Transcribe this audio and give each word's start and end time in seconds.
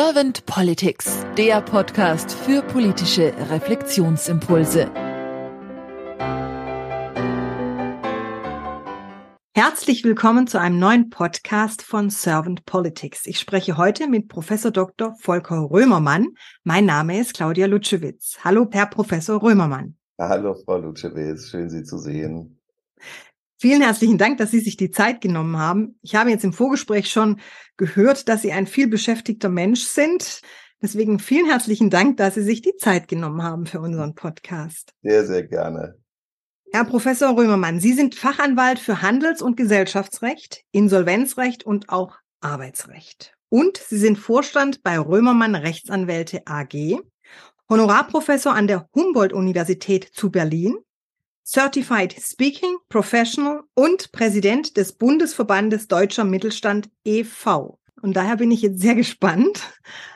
Servant 0.00 0.46
Politics, 0.46 1.26
der 1.36 1.60
Podcast 1.60 2.30
für 2.30 2.62
politische 2.62 3.34
Reflexionsimpulse. 3.50 4.88
Herzlich 9.56 10.04
willkommen 10.04 10.46
zu 10.46 10.60
einem 10.60 10.78
neuen 10.78 11.10
Podcast 11.10 11.82
von 11.82 12.10
Servant 12.10 12.64
Politics. 12.64 13.26
Ich 13.26 13.40
spreche 13.40 13.76
heute 13.76 14.06
mit 14.06 14.28
Professor 14.28 14.70
Dr. 14.70 15.16
Volker 15.18 15.68
Römermann. 15.68 16.28
Mein 16.62 16.86
Name 16.86 17.18
ist 17.18 17.34
Claudia 17.34 17.66
Lutschewitz. 17.66 18.38
Hallo, 18.44 18.68
Herr 18.70 18.86
Professor 18.86 19.42
Römermann. 19.42 19.96
Hallo, 20.16 20.54
Frau 20.54 20.78
Lutschewitz. 20.78 21.48
Schön, 21.48 21.68
Sie 21.70 21.82
zu 21.82 21.98
sehen. 21.98 22.60
Vielen 23.60 23.82
herzlichen 23.82 24.18
Dank, 24.18 24.38
dass 24.38 24.52
Sie 24.52 24.60
sich 24.60 24.76
die 24.76 24.92
Zeit 24.92 25.20
genommen 25.20 25.58
haben. 25.58 25.98
Ich 26.00 26.14
habe 26.14 26.30
jetzt 26.30 26.44
im 26.44 26.52
Vorgespräch 26.52 27.10
schon 27.10 27.40
gehört, 27.76 28.28
dass 28.28 28.42
Sie 28.42 28.52
ein 28.52 28.68
viel 28.68 28.86
beschäftigter 28.86 29.48
Mensch 29.48 29.80
sind. 29.80 30.42
Deswegen 30.80 31.18
vielen 31.18 31.46
herzlichen 31.46 31.90
Dank, 31.90 32.18
dass 32.18 32.36
Sie 32.36 32.42
sich 32.42 32.62
die 32.62 32.76
Zeit 32.76 33.08
genommen 33.08 33.42
haben 33.42 33.66
für 33.66 33.80
unseren 33.80 34.14
Podcast. 34.14 34.94
Sehr, 35.02 35.26
sehr 35.26 35.42
gerne. 35.42 35.98
Herr 36.70 36.84
Professor 36.84 37.36
Römermann, 37.36 37.80
Sie 37.80 37.94
sind 37.94 38.14
Fachanwalt 38.14 38.78
für 38.78 39.02
Handels- 39.02 39.42
und 39.42 39.56
Gesellschaftsrecht, 39.56 40.62
Insolvenzrecht 40.70 41.66
und 41.66 41.88
auch 41.88 42.16
Arbeitsrecht. 42.40 43.34
Und 43.48 43.76
Sie 43.76 43.98
sind 43.98 44.18
Vorstand 44.18 44.84
bei 44.84 45.00
Römermann 45.00 45.56
Rechtsanwälte 45.56 46.42
AG, 46.46 47.00
Honorarprofessor 47.68 48.54
an 48.54 48.68
der 48.68 48.88
Humboldt-Universität 48.94 50.04
zu 50.12 50.30
Berlin, 50.30 50.76
Certified 51.50 52.14
Speaking 52.20 52.76
Professional 52.90 53.62
und 53.72 54.12
Präsident 54.12 54.76
des 54.76 54.92
Bundesverbandes 54.92 55.88
Deutscher 55.88 56.24
Mittelstand 56.24 56.90
e.V. 57.06 57.80
Und 58.02 58.16
daher 58.16 58.36
bin 58.36 58.50
ich 58.50 58.60
jetzt 58.60 58.80
sehr 58.80 58.94
gespannt 58.94 59.62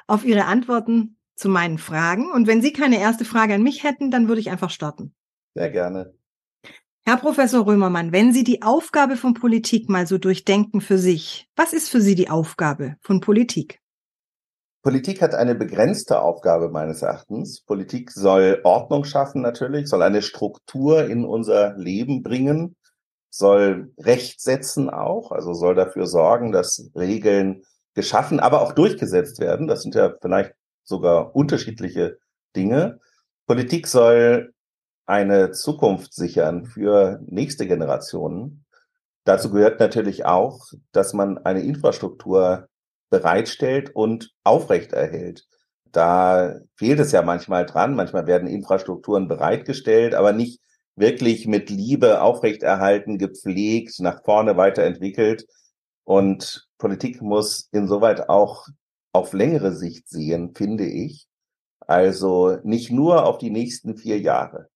auf 0.07 0.27
Ihre 0.27 0.45
Antworten 0.45 1.17
zu 1.35 1.49
meinen 1.49 1.79
Fragen. 1.79 2.31
Und 2.31 2.47
wenn 2.47 2.61
Sie 2.61 2.75
keine 2.75 3.01
erste 3.01 3.25
Frage 3.25 3.55
an 3.55 3.63
mich 3.63 3.83
hätten, 3.83 4.11
dann 4.11 4.29
würde 4.29 4.43
ich 4.43 4.51
einfach 4.51 4.69
starten. 4.69 5.15
Sehr 5.55 5.71
gerne. 5.71 6.15
Herr 7.07 7.17
Professor 7.17 7.67
Römermann, 7.67 8.13
wenn 8.13 8.35
Sie 8.35 8.45
die 8.45 8.61
Aufgabe 8.61 9.17
von 9.17 9.33
Politik 9.33 9.89
mal 9.89 10.07
so 10.07 10.19
durchdenken 10.19 10.83
für 10.83 10.99
sich, 10.99 11.49
was 11.57 11.73
ist 11.73 11.89
für 11.89 12.03
Sie 12.03 12.15
die 12.15 12.29
Aufgabe 12.29 12.97
von 13.01 13.21
Politik? 13.21 13.82
Politik 14.83 15.23
hat 15.23 15.35
eine 15.37 15.55
begrenzte 15.55 16.21
Aufgabe 16.21 16.69
meines 16.69 17.03
Erachtens. 17.03 17.61
Politik 17.61 18.11
soll 18.11 18.61
Ordnung 18.65 19.05
schaffen 19.05 19.41
natürlich, 19.41 19.89
soll 19.89 20.03
eine 20.03 20.23
Struktur 20.23 21.05
in 21.05 21.25
unser 21.25 21.77
Leben 21.77 22.25
bringen, 22.25 22.75
soll 23.31 23.93
Recht 23.99 24.41
setzen 24.41 24.91
auch, 24.91 25.31
also 25.31 25.55
soll 25.55 25.77
dafür 25.77 26.07
sorgen, 26.07 26.51
dass 26.51 26.91
Regeln 26.97 27.63
geschaffen, 27.95 28.41
aber 28.41 28.61
auch 28.61 28.73
durchgesetzt 28.73 29.39
werden. 29.39 29.69
Das 29.69 29.83
sind 29.83 29.95
ja 29.95 30.15
vielleicht 30.21 30.53
sogar 30.83 31.37
unterschiedliche 31.37 32.19
Dinge. 32.57 32.99
Politik 33.47 33.87
soll 33.87 34.53
eine 35.07 35.53
Zukunft 35.53 36.13
sichern 36.13 36.67
für 36.67 37.21
nächste 37.27 37.69
Generationen. 37.69 38.65
Dazu 39.25 39.51
gehört 39.53 39.79
natürlich 39.79 40.25
auch, 40.25 40.59
dass 40.91 41.13
man 41.13 41.39
eine 41.39 41.63
Infrastruktur 41.63 42.69
bereitstellt 43.13 43.95
und 43.95 44.33
aufrechterhält. 44.43 45.47
Da 45.93 46.61
fehlt 46.77 46.99
es 46.99 47.13
ja 47.13 47.21
manchmal 47.21 47.67
dran. 47.67 47.95
Manchmal 47.95 48.27
werden 48.27 48.49
Infrastrukturen 48.49 49.29
bereitgestellt, 49.29 50.15
aber 50.15 50.33
nicht 50.33 50.61
wirklich 50.97 51.47
mit 51.47 51.69
Liebe 51.69 52.23
aufrechterhalten, 52.23 53.19
gepflegt, 53.19 54.01
nach 54.01 54.25
vorne 54.25 54.57
weiterentwickelt. 54.57 55.47
Und 56.05 56.67
Politik 56.79 57.21
muss 57.21 57.69
insoweit 57.71 58.31
auch 58.31 58.67
auf 59.13 59.35
längere 59.35 59.73
Sicht 59.73 60.09
sehen, 60.09 60.55
finde 60.55 60.87
ich. 60.87 61.29
Also 61.81 62.57
nicht 62.65 62.91
nur 62.91 63.27
auf 63.27 63.37
die 63.37 63.51
nächsten 63.51 63.99
vier 63.99 64.19
Jahre. 64.19 64.72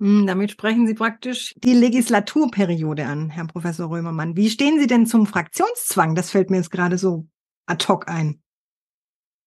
Hm, 0.00 0.26
damit 0.26 0.50
sprechen 0.50 0.86
Sie 0.86 0.94
praktisch 0.94 1.54
die 1.56 1.74
Legislaturperiode 1.74 3.06
an, 3.06 3.30
Herr 3.30 3.46
Professor 3.46 3.90
Römermann. 3.90 4.36
Wie 4.36 4.50
stehen 4.50 4.78
Sie 4.80 4.86
denn 4.86 5.06
zum 5.06 5.26
Fraktionszwang? 5.26 6.14
Das 6.14 6.30
fällt 6.30 6.50
mir 6.50 6.56
jetzt 6.56 6.70
gerade 6.70 6.98
so 6.98 7.26
ad 7.66 7.86
hoc 7.86 8.08
ein. 8.08 8.40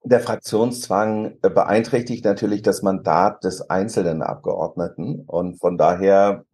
Der 0.03 0.22
Fraktionszwang 0.22 1.38
beeinträchtigt 1.41 2.24
natürlich 2.24 2.62
das 2.62 2.81
Mandat 2.81 3.44
des 3.44 3.69
einzelnen 3.69 4.22
Abgeordneten. 4.22 5.22
Und 5.25 5.59
von 5.59 5.78
daher 5.78 6.46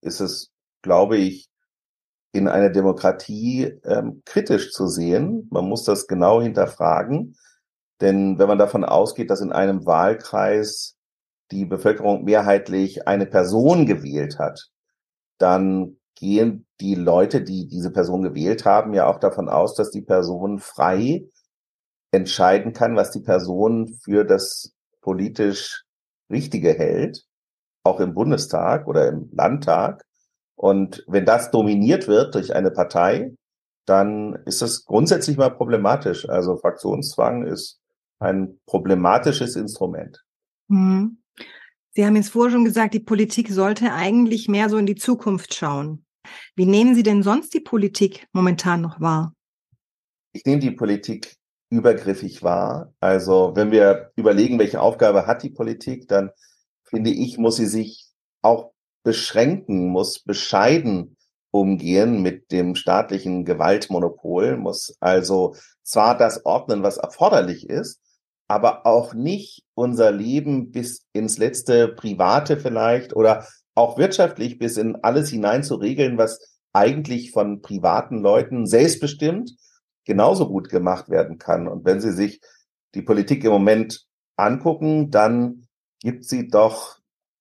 ist 0.00 0.20
es, 0.20 0.50
glaube 0.82 1.16
ich, 1.16 1.48
in 2.32 2.48
einer 2.48 2.70
Demokratie 2.70 3.78
ähm, 3.84 4.22
kritisch 4.24 4.72
zu 4.72 4.88
sehen. 4.88 5.46
Man 5.52 5.68
muss 5.68 5.84
das 5.84 6.08
genau 6.08 6.42
hinterfragen. 6.42 7.36
Denn 8.00 8.38
wenn 8.38 8.48
man 8.48 8.58
davon 8.58 8.84
ausgeht, 8.84 9.30
dass 9.30 9.40
in 9.40 9.52
einem 9.52 9.86
Wahlkreis 9.86 10.95
die 11.50 11.64
Bevölkerung 11.64 12.24
mehrheitlich 12.24 13.06
eine 13.06 13.26
Person 13.26 13.86
gewählt 13.86 14.38
hat, 14.38 14.68
dann 15.38 15.98
gehen 16.14 16.66
die 16.80 16.94
Leute, 16.94 17.42
die 17.42 17.66
diese 17.68 17.90
Person 17.90 18.22
gewählt 18.22 18.64
haben, 18.64 18.94
ja 18.94 19.06
auch 19.06 19.18
davon 19.18 19.48
aus, 19.48 19.74
dass 19.74 19.90
die 19.90 20.02
Person 20.02 20.58
frei 20.58 21.26
entscheiden 22.10 22.72
kann, 22.72 22.96
was 22.96 23.10
die 23.10 23.20
Person 23.20 23.98
für 24.02 24.24
das 24.24 24.74
politisch 25.00 25.84
Richtige 26.30 26.72
hält, 26.72 27.24
auch 27.84 28.00
im 28.00 28.14
Bundestag 28.14 28.88
oder 28.88 29.08
im 29.08 29.30
Landtag. 29.32 30.04
Und 30.56 31.04
wenn 31.06 31.26
das 31.26 31.50
dominiert 31.50 32.08
wird 32.08 32.34
durch 32.34 32.54
eine 32.54 32.70
Partei, 32.70 33.34
dann 33.84 34.34
ist 34.46 34.62
das 34.62 34.84
grundsätzlich 34.84 35.36
mal 35.36 35.50
problematisch. 35.50 36.28
Also 36.28 36.56
Fraktionszwang 36.56 37.46
ist 37.46 37.78
ein 38.18 38.58
problematisches 38.66 39.54
Instrument. 39.54 40.24
Mhm. 40.68 41.18
Sie 41.96 42.04
haben 42.04 42.16
jetzt 42.16 42.28
vorher 42.28 42.52
schon 42.52 42.66
gesagt, 42.66 42.92
die 42.92 43.00
Politik 43.00 43.50
sollte 43.50 43.90
eigentlich 43.90 44.48
mehr 44.48 44.68
so 44.68 44.76
in 44.76 44.84
die 44.84 44.96
Zukunft 44.96 45.54
schauen. 45.54 46.04
Wie 46.54 46.66
nehmen 46.66 46.94
Sie 46.94 47.02
denn 47.02 47.22
sonst 47.22 47.54
die 47.54 47.60
Politik 47.60 48.28
momentan 48.34 48.82
noch 48.82 49.00
wahr? 49.00 49.32
Ich 50.34 50.44
nehme 50.44 50.60
die 50.60 50.72
Politik 50.72 51.36
übergriffig 51.70 52.42
wahr. 52.42 52.92
Also 53.00 53.52
wenn 53.54 53.70
wir 53.70 54.12
überlegen, 54.14 54.58
welche 54.58 54.82
Aufgabe 54.82 55.26
hat 55.26 55.42
die 55.42 55.48
Politik, 55.48 56.06
dann 56.06 56.32
finde 56.84 57.08
ich, 57.08 57.38
muss 57.38 57.56
sie 57.56 57.64
sich 57.64 58.04
auch 58.42 58.72
beschränken, 59.02 59.88
muss 59.88 60.18
bescheiden 60.18 61.16
umgehen 61.50 62.20
mit 62.20 62.52
dem 62.52 62.74
staatlichen 62.74 63.46
Gewaltmonopol, 63.46 64.58
muss 64.58 64.98
also 65.00 65.56
zwar 65.82 66.18
das 66.18 66.44
ordnen, 66.44 66.82
was 66.82 66.98
erforderlich 66.98 67.70
ist, 67.70 68.02
aber 68.48 68.86
auch 68.86 69.14
nicht 69.14 69.64
unser 69.74 70.12
Leben 70.12 70.70
bis 70.70 71.06
ins 71.12 71.38
letzte 71.38 71.88
Private 71.88 72.56
vielleicht 72.56 73.14
oder 73.14 73.46
auch 73.74 73.98
wirtschaftlich 73.98 74.58
bis 74.58 74.76
in 74.76 74.96
alles 74.96 75.30
hinein 75.30 75.62
zu 75.62 75.74
regeln, 75.76 76.18
was 76.18 76.40
eigentlich 76.72 77.32
von 77.32 77.62
privaten 77.62 78.18
Leuten 78.18 78.66
selbstbestimmt 78.66 79.52
genauso 80.04 80.48
gut 80.48 80.68
gemacht 80.68 81.08
werden 81.08 81.38
kann. 81.38 81.66
Und 81.66 81.84
wenn 81.84 82.00
Sie 82.00 82.12
sich 82.12 82.40
die 82.94 83.02
Politik 83.02 83.44
im 83.44 83.50
Moment 83.50 84.06
angucken, 84.36 85.10
dann 85.10 85.66
gibt 86.00 86.24
sie 86.24 86.48
doch 86.48 86.98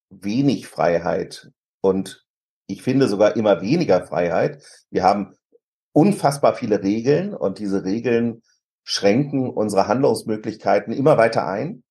wenig 0.10 0.68
Freiheit 0.68 1.52
und 1.82 2.26
ich 2.68 2.82
finde 2.82 3.08
sogar 3.08 3.36
immer 3.36 3.62
weniger 3.62 4.06
Freiheit. 4.06 4.64
Wir 4.90 5.04
haben 5.04 5.36
unfassbar 5.94 6.56
viele 6.56 6.82
Regeln 6.82 7.34
und 7.34 7.60
diese 7.60 7.84
Regeln 7.84 8.42
schränken 8.86 9.50
unsere 9.50 9.88
Handlungsmöglichkeiten 9.88 10.94
immer 10.94 11.18
weiter 11.18 11.46
ein. 11.46 11.84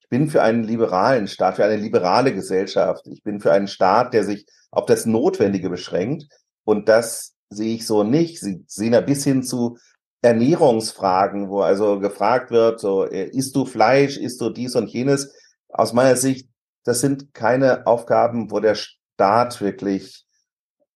Ich 0.00 0.08
bin 0.08 0.28
für 0.28 0.42
einen 0.42 0.62
liberalen 0.62 1.26
Staat, 1.26 1.56
für 1.56 1.64
eine 1.64 1.76
liberale 1.76 2.32
Gesellschaft. 2.32 3.08
Ich 3.08 3.24
bin 3.24 3.40
für 3.40 3.50
einen 3.52 3.66
Staat, 3.66 4.14
der 4.14 4.22
sich 4.22 4.46
auf 4.70 4.84
das 4.84 5.06
Notwendige 5.06 5.70
beschränkt. 5.70 6.28
Und 6.64 6.88
das 6.88 7.34
sehe 7.48 7.74
ich 7.74 7.86
so 7.86 8.04
nicht. 8.04 8.38
Sie 8.38 8.62
sehen 8.68 8.92
ja 8.92 9.00
bis 9.00 9.24
hin 9.24 9.42
zu 9.42 9.78
Ernährungsfragen, 10.20 11.48
wo 11.48 11.62
also 11.62 11.98
gefragt 11.98 12.50
wird, 12.50 12.80
so, 12.80 13.06
äh, 13.06 13.28
isst 13.30 13.56
du 13.56 13.64
Fleisch, 13.64 14.18
isst 14.18 14.40
du 14.40 14.50
dies 14.50 14.76
und 14.76 14.88
jenes? 14.88 15.34
Aus 15.68 15.92
meiner 15.94 16.16
Sicht, 16.16 16.50
das 16.84 17.00
sind 17.00 17.32
keine 17.32 17.86
Aufgaben, 17.86 18.50
wo 18.50 18.60
der 18.60 18.74
Staat 18.74 19.60
wirklich 19.62 20.26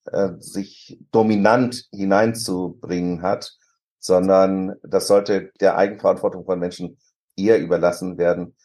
äh, 0.04 0.30
sich 0.38 0.98
dominant 1.10 1.86
hineinzubringen 1.92 3.22
hat 3.22 3.56
sondern 4.00 4.74
das 4.82 5.06
sollte 5.06 5.52
der 5.60 5.76
Eigenverantwortung 5.76 6.44
von 6.44 6.58
Menschen 6.58 6.98
eher 7.36 7.60
überlassen 7.60 8.18
werden. 8.18 8.56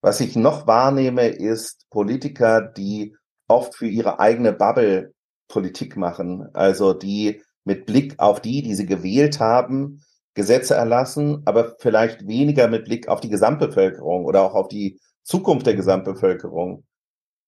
Was 0.00 0.20
ich 0.20 0.36
noch 0.36 0.66
wahrnehme, 0.66 1.28
ist 1.28 1.88
Politiker, 1.90 2.62
die 2.62 3.16
oft 3.48 3.74
für 3.74 3.86
ihre 3.86 4.20
eigene 4.20 4.52
Bubble 4.52 5.12
Politik 5.48 5.96
machen, 5.96 6.48
also 6.54 6.94
die 6.94 7.42
mit 7.64 7.86
Blick 7.86 8.18
auf 8.18 8.40
die, 8.40 8.62
die 8.62 8.74
sie 8.74 8.86
gewählt 8.86 9.40
haben, 9.40 10.02
Gesetze 10.34 10.74
erlassen, 10.74 11.42
aber 11.44 11.76
vielleicht 11.78 12.26
weniger 12.26 12.68
mit 12.68 12.84
Blick 12.84 13.08
auf 13.08 13.20
die 13.20 13.28
Gesamtbevölkerung 13.28 14.24
oder 14.24 14.42
auch 14.42 14.54
auf 14.54 14.68
die 14.68 15.00
Zukunft 15.22 15.66
der 15.66 15.74
Gesamtbevölkerung. 15.74 16.84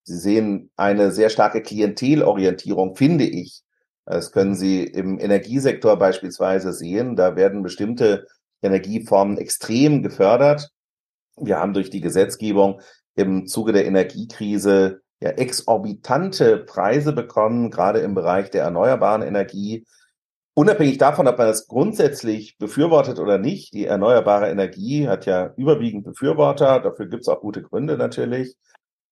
Sie 0.04 0.16
sehen 0.16 0.70
eine 0.76 1.10
sehr 1.10 1.30
starke 1.30 1.62
Klientelorientierung, 1.62 2.94
finde 2.94 3.24
ich, 3.24 3.64
das 4.06 4.30
können 4.30 4.54
Sie 4.54 4.84
im 4.84 5.18
Energiesektor 5.18 5.98
beispielsweise 5.98 6.72
sehen. 6.72 7.16
Da 7.16 7.34
werden 7.34 7.62
bestimmte 7.62 8.26
Energieformen 8.62 9.36
extrem 9.36 10.02
gefördert. 10.02 10.70
Wir 11.36 11.58
haben 11.58 11.74
durch 11.74 11.90
die 11.90 12.00
Gesetzgebung 12.00 12.80
im 13.16 13.46
Zuge 13.46 13.72
der 13.72 13.84
Energiekrise 13.84 15.00
ja 15.20 15.30
exorbitante 15.30 16.58
Preise 16.58 17.12
bekommen, 17.12 17.70
gerade 17.70 17.98
im 18.00 18.14
Bereich 18.14 18.50
der 18.50 18.62
erneuerbaren 18.62 19.22
Energie. 19.22 19.84
Unabhängig 20.54 20.98
davon, 20.98 21.26
ob 21.26 21.36
man 21.36 21.48
das 21.48 21.66
grundsätzlich 21.66 22.56
befürwortet 22.58 23.18
oder 23.18 23.38
nicht, 23.38 23.74
die 23.74 23.86
erneuerbare 23.86 24.48
Energie 24.48 25.08
hat 25.08 25.26
ja 25.26 25.52
überwiegend 25.56 26.04
Befürworter, 26.04 26.80
dafür 26.80 27.06
gibt 27.06 27.22
es 27.22 27.28
auch 27.28 27.40
gute 27.40 27.62
Gründe 27.62 27.98
natürlich, 27.98 28.56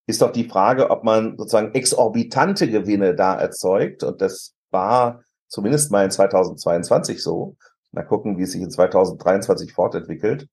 ist 0.06 0.23
doch 0.23 0.32
die 0.32 0.49
Frage, 0.49 0.91
ob 0.91 1.05
man 1.05 1.37
sozusagen 1.37 1.75
exorbitante 1.75 2.70
Gewinne 2.70 3.14
da 3.14 3.35
erzeugt. 3.35 4.02
Und 4.02 4.20
das 4.20 4.54
war 4.75 5.25
zumindest 5.49 5.91
mal 5.91 6.05
in 6.05 6.11
2022 6.11 7.23
so. 7.23 7.56
Mal 7.93 8.03
gucken, 8.03 8.37
wie 8.37 8.43
es 8.43 8.53
sich 8.53 8.61
in 8.61 8.71
2023 8.71 9.73
fortentwickelt. 9.73 10.49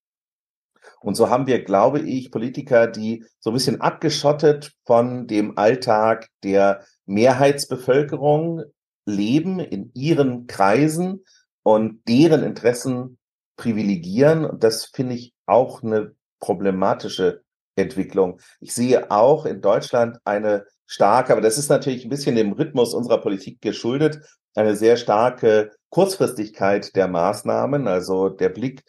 Und 1.01 1.15
so 1.15 1.29
haben 1.29 1.47
wir, 1.47 1.63
glaube 1.63 1.99
ich, 1.99 2.31
Politiker, 2.31 2.87
die 2.87 3.25
so 3.39 3.49
ein 3.49 3.53
bisschen 3.53 3.81
abgeschottet 3.81 4.73
von 4.85 5.27
dem 5.27 5.57
Alltag 5.57 6.27
der 6.43 6.85
Mehrheitsbevölkerung 7.05 8.63
leben 9.05 9.59
in 9.59 9.91
ihren 9.93 10.47
Kreisen 10.47 11.25
und 11.63 12.07
deren 12.07 12.43
Interessen 12.43 13.17
privilegieren. 13.57 14.45
Und 14.45 14.63
das 14.63 14.85
finde 14.85 15.15
ich 15.15 15.33
auch 15.47 15.83
eine 15.83 16.15
problematische 16.39 17.41
Entwicklung. 17.75 18.39
Ich 18.59 18.73
sehe 18.73 19.09
auch 19.09 19.45
in 19.45 19.61
Deutschland 19.61 20.19
eine 20.23 20.65
starke, 20.91 21.31
aber 21.31 21.41
das 21.41 21.57
ist 21.57 21.69
natürlich 21.69 22.03
ein 22.03 22.09
bisschen 22.09 22.35
dem 22.35 22.51
Rhythmus 22.51 22.93
unserer 22.93 23.21
Politik 23.21 23.61
geschuldet, 23.61 24.19
eine 24.55 24.75
sehr 24.75 24.97
starke 24.97 25.71
Kurzfristigkeit 25.89 26.93
der 26.97 27.07
Maßnahmen. 27.07 27.87
Also 27.87 28.27
der 28.27 28.49
Blick 28.49 28.83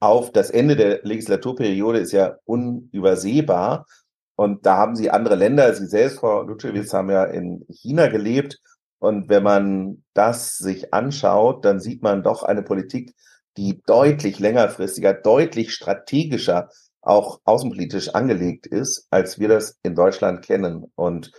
auf 0.00 0.32
das 0.32 0.50
Ende 0.50 0.74
der 0.74 1.04
Legislaturperiode 1.04 2.00
ist 2.00 2.10
ja 2.10 2.36
unübersehbar. 2.46 3.86
Und 4.34 4.66
da 4.66 4.76
haben 4.76 4.96
Sie 4.96 5.08
andere 5.08 5.36
Länder, 5.36 5.72
Sie 5.72 5.86
selbst, 5.86 6.18
Frau 6.18 6.42
Lutschewitz, 6.42 6.92
haben 6.92 7.10
ja 7.10 7.24
in 7.24 7.64
China 7.68 8.08
gelebt. 8.08 8.58
Und 8.98 9.28
wenn 9.28 9.44
man 9.44 10.02
das 10.14 10.58
sich 10.58 10.92
anschaut, 10.92 11.64
dann 11.64 11.78
sieht 11.78 12.02
man 12.02 12.24
doch 12.24 12.42
eine 12.42 12.64
Politik, 12.64 13.14
die 13.56 13.80
deutlich 13.86 14.40
längerfristiger, 14.40 15.14
deutlich 15.14 15.72
strategischer 15.72 16.70
auch 17.06 17.40
außenpolitisch 17.44 18.10
angelegt 18.10 18.66
ist, 18.66 19.06
als 19.10 19.38
wir 19.38 19.48
das 19.48 19.78
in 19.82 19.94
Deutschland 19.94 20.42
kennen. 20.42 20.90
Und 20.94 21.32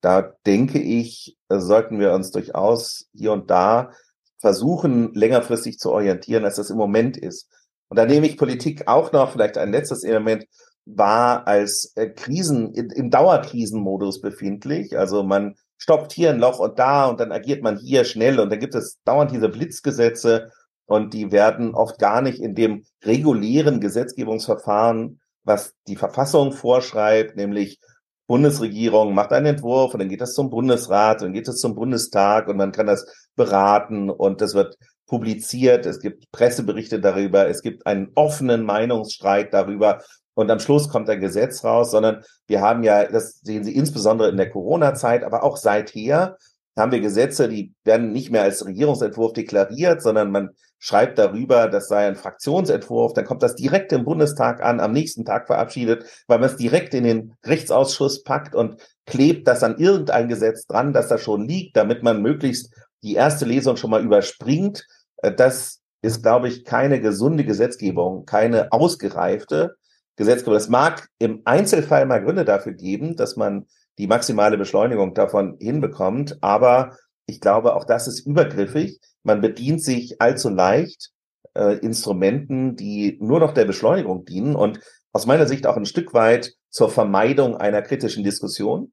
da 0.00 0.34
denke 0.46 0.80
ich, 0.80 1.36
sollten 1.48 1.98
wir 1.98 2.12
uns 2.12 2.30
durchaus 2.30 3.08
hier 3.12 3.32
und 3.32 3.50
da 3.50 3.92
versuchen, 4.40 5.14
längerfristig 5.14 5.78
zu 5.78 5.92
orientieren, 5.92 6.44
als 6.44 6.56
das 6.56 6.70
im 6.70 6.76
Moment 6.76 7.16
ist. 7.16 7.48
Und 7.88 7.96
da 7.98 8.06
nehme 8.06 8.26
ich 8.26 8.36
Politik 8.36 8.88
auch 8.88 9.12
noch, 9.12 9.32
vielleicht 9.32 9.58
ein 9.58 9.70
letztes 9.70 10.02
Element, 10.02 10.46
war 10.84 11.46
als 11.46 11.92
äh, 11.94 12.08
Krisen, 12.08 12.74
im 12.74 13.10
Dauerkrisenmodus 13.10 14.20
befindlich. 14.20 14.98
Also 14.98 15.22
man 15.22 15.54
stoppt 15.78 16.12
hier 16.12 16.30
ein 16.30 16.38
Loch 16.38 16.58
und 16.58 16.78
da 16.78 17.06
und 17.06 17.20
dann 17.20 17.32
agiert 17.32 17.62
man 17.62 17.78
hier 17.78 18.04
schnell 18.04 18.40
und 18.40 18.50
dann 18.50 18.58
gibt 18.58 18.74
es 18.74 18.98
dauernd 19.04 19.30
diese 19.30 19.48
Blitzgesetze 19.48 20.50
und 20.86 21.14
die 21.14 21.32
werden 21.32 21.74
oft 21.74 21.98
gar 21.98 22.22
nicht 22.22 22.40
in 22.40 22.54
dem 22.54 22.84
regulären 23.04 23.80
Gesetzgebungsverfahren, 23.80 25.20
was 25.44 25.74
die 25.86 25.96
Verfassung 25.96 26.52
vorschreibt, 26.52 27.36
nämlich 27.36 27.78
Bundesregierung 28.26 29.14
macht 29.14 29.32
einen 29.32 29.46
Entwurf 29.46 29.92
und 29.92 30.00
dann 30.00 30.08
geht 30.08 30.20
das 30.20 30.34
zum 30.34 30.48
Bundesrat 30.48 31.20
und 31.20 31.28
dann 31.28 31.32
geht 31.34 31.48
es 31.48 31.58
zum 31.58 31.74
Bundestag 31.74 32.48
und 32.48 32.56
man 32.56 32.72
kann 32.72 32.86
das 32.86 33.04
beraten 33.36 34.10
und 34.10 34.40
das 34.40 34.54
wird 34.54 34.78
publiziert, 35.06 35.84
es 35.84 36.00
gibt 36.00 36.30
Presseberichte 36.32 37.00
darüber, 37.00 37.48
es 37.48 37.62
gibt 37.62 37.86
einen 37.86 38.10
offenen 38.14 38.64
Meinungsstreit 38.64 39.52
darüber 39.52 40.00
und 40.34 40.50
am 40.50 40.60
Schluss 40.60 40.88
kommt 40.88 41.10
ein 41.10 41.20
Gesetz 41.20 41.64
raus, 41.64 41.90
sondern 41.90 42.22
wir 42.46 42.62
haben 42.62 42.82
ja, 42.82 43.04
das 43.04 43.40
sehen 43.40 43.64
Sie 43.64 43.74
insbesondere 43.74 44.30
in 44.30 44.36
der 44.36 44.50
Corona-Zeit, 44.50 45.24
aber 45.24 45.42
auch 45.42 45.56
seither 45.56 46.38
haben 46.76 46.92
wir 46.92 47.00
Gesetze, 47.00 47.48
die 47.48 47.74
werden 47.84 48.12
nicht 48.12 48.30
mehr 48.30 48.42
als 48.42 48.64
Regierungsentwurf 48.64 49.34
deklariert, 49.34 50.00
sondern 50.00 50.30
man 50.30 50.50
schreibt 50.84 51.16
darüber, 51.16 51.68
das 51.68 51.86
sei 51.86 52.08
ein 52.08 52.16
Fraktionsentwurf, 52.16 53.12
dann 53.12 53.24
kommt 53.24 53.44
das 53.44 53.54
direkt 53.54 53.92
im 53.92 54.04
Bundestag 54.04 54.60
an, 54.64 54.80
am 54.80 54.90
nächsten 54.90 55.24
Tag 55.24 55.46
verabschiedet, 55.46 56.04
weil 56.26 56.40
man 56.40 56.50
es 56.50 56.56
direkt 56.56 56.92
in 56.92 57.04
den 57.04 57.34
Rechtsausschuss 57.44 58.24
packt 58.24 58.56
und 58.56 58.82
klebt 59.06 59.46
das 59.46 59.62
an 59.62 59.78
irgendein 59.78 60.28
Gesetz 60.28 60.66
dran, 60.66 60.92
das 60.92 61.06
da 61.06 61.18
schon 61.18 61.46
liegt, 61.46 61.76
damit 61.76 62.02
man 62.02 62.20
möglichst 62.20 62.74
die 63.04 63.14
erste 63.14 63.44
Lesung 63.44 63.76
schon 63.76 63.90
mal 63.90 64.02
überspringt 64.02 64.84
äh, 65.18 65.32
das 65.32 65.80
ist, 66.02 66.22
glaube 66.22 66.48
ich, 66.48 66.64
keine 66.64 67.00
gesunde 67.00 67.44
Gesetzgebung, 67.44 68.26
keine 68.26 68.72
ausgereifte 68.72 69.76
Gesetzgebung. 70.16 70.56
Es 70.56 70.68
mag 70.68 71.08
im 71.18 71.42
Einzelfall 71.44 72.06
mal 72.06 72.22
Gründe 72.22 72.44
dafür 72.44 72.72
geben, 72.72 73.14
dass 73.14 73.36
man 73.36 73.66
die 73.98 74.08
maximale 74.08 74.58
Beschleunigung 74.58 75.14
davon 75.14 75.56
hinbekommt, 75.60 76.38
aber 76.40 76.96
ich 77.32 77.40
glaube, 77.40 77.74
auch 77.74 77.84
das 77.84 78.06
ist 78.08 78.26
übergriffig. 78.26 79.00
Man 79.22 79.40
bedient 79.40 79.82
sich 79.82 80.20
allzu 80.20 80.50
leicht 80.50 81.10
äh, 81.54 81.78
Instrumenten, 81.78 82.76
die 82.76 83.16
nur 83.20 83.40
noch 83.40 83.54
der 83.54 83.64
Beschleunigung 83.64 84.26
dienen 84.26 84.54
und 84.54 84.80
aus 85.12 85.24
meiner 85.24 85.46
Sicht 85.46 85.66
auch 85.66 85.76
ein 85.76 85.86
Stück 85.86 86.12
weit 86.12 86.54
zur 86.68 86.90
Vermeidung 86.90 87.56
einer 87.56 87.80
kritischen 87.80 88.22
Diskussion. 88.22 88.92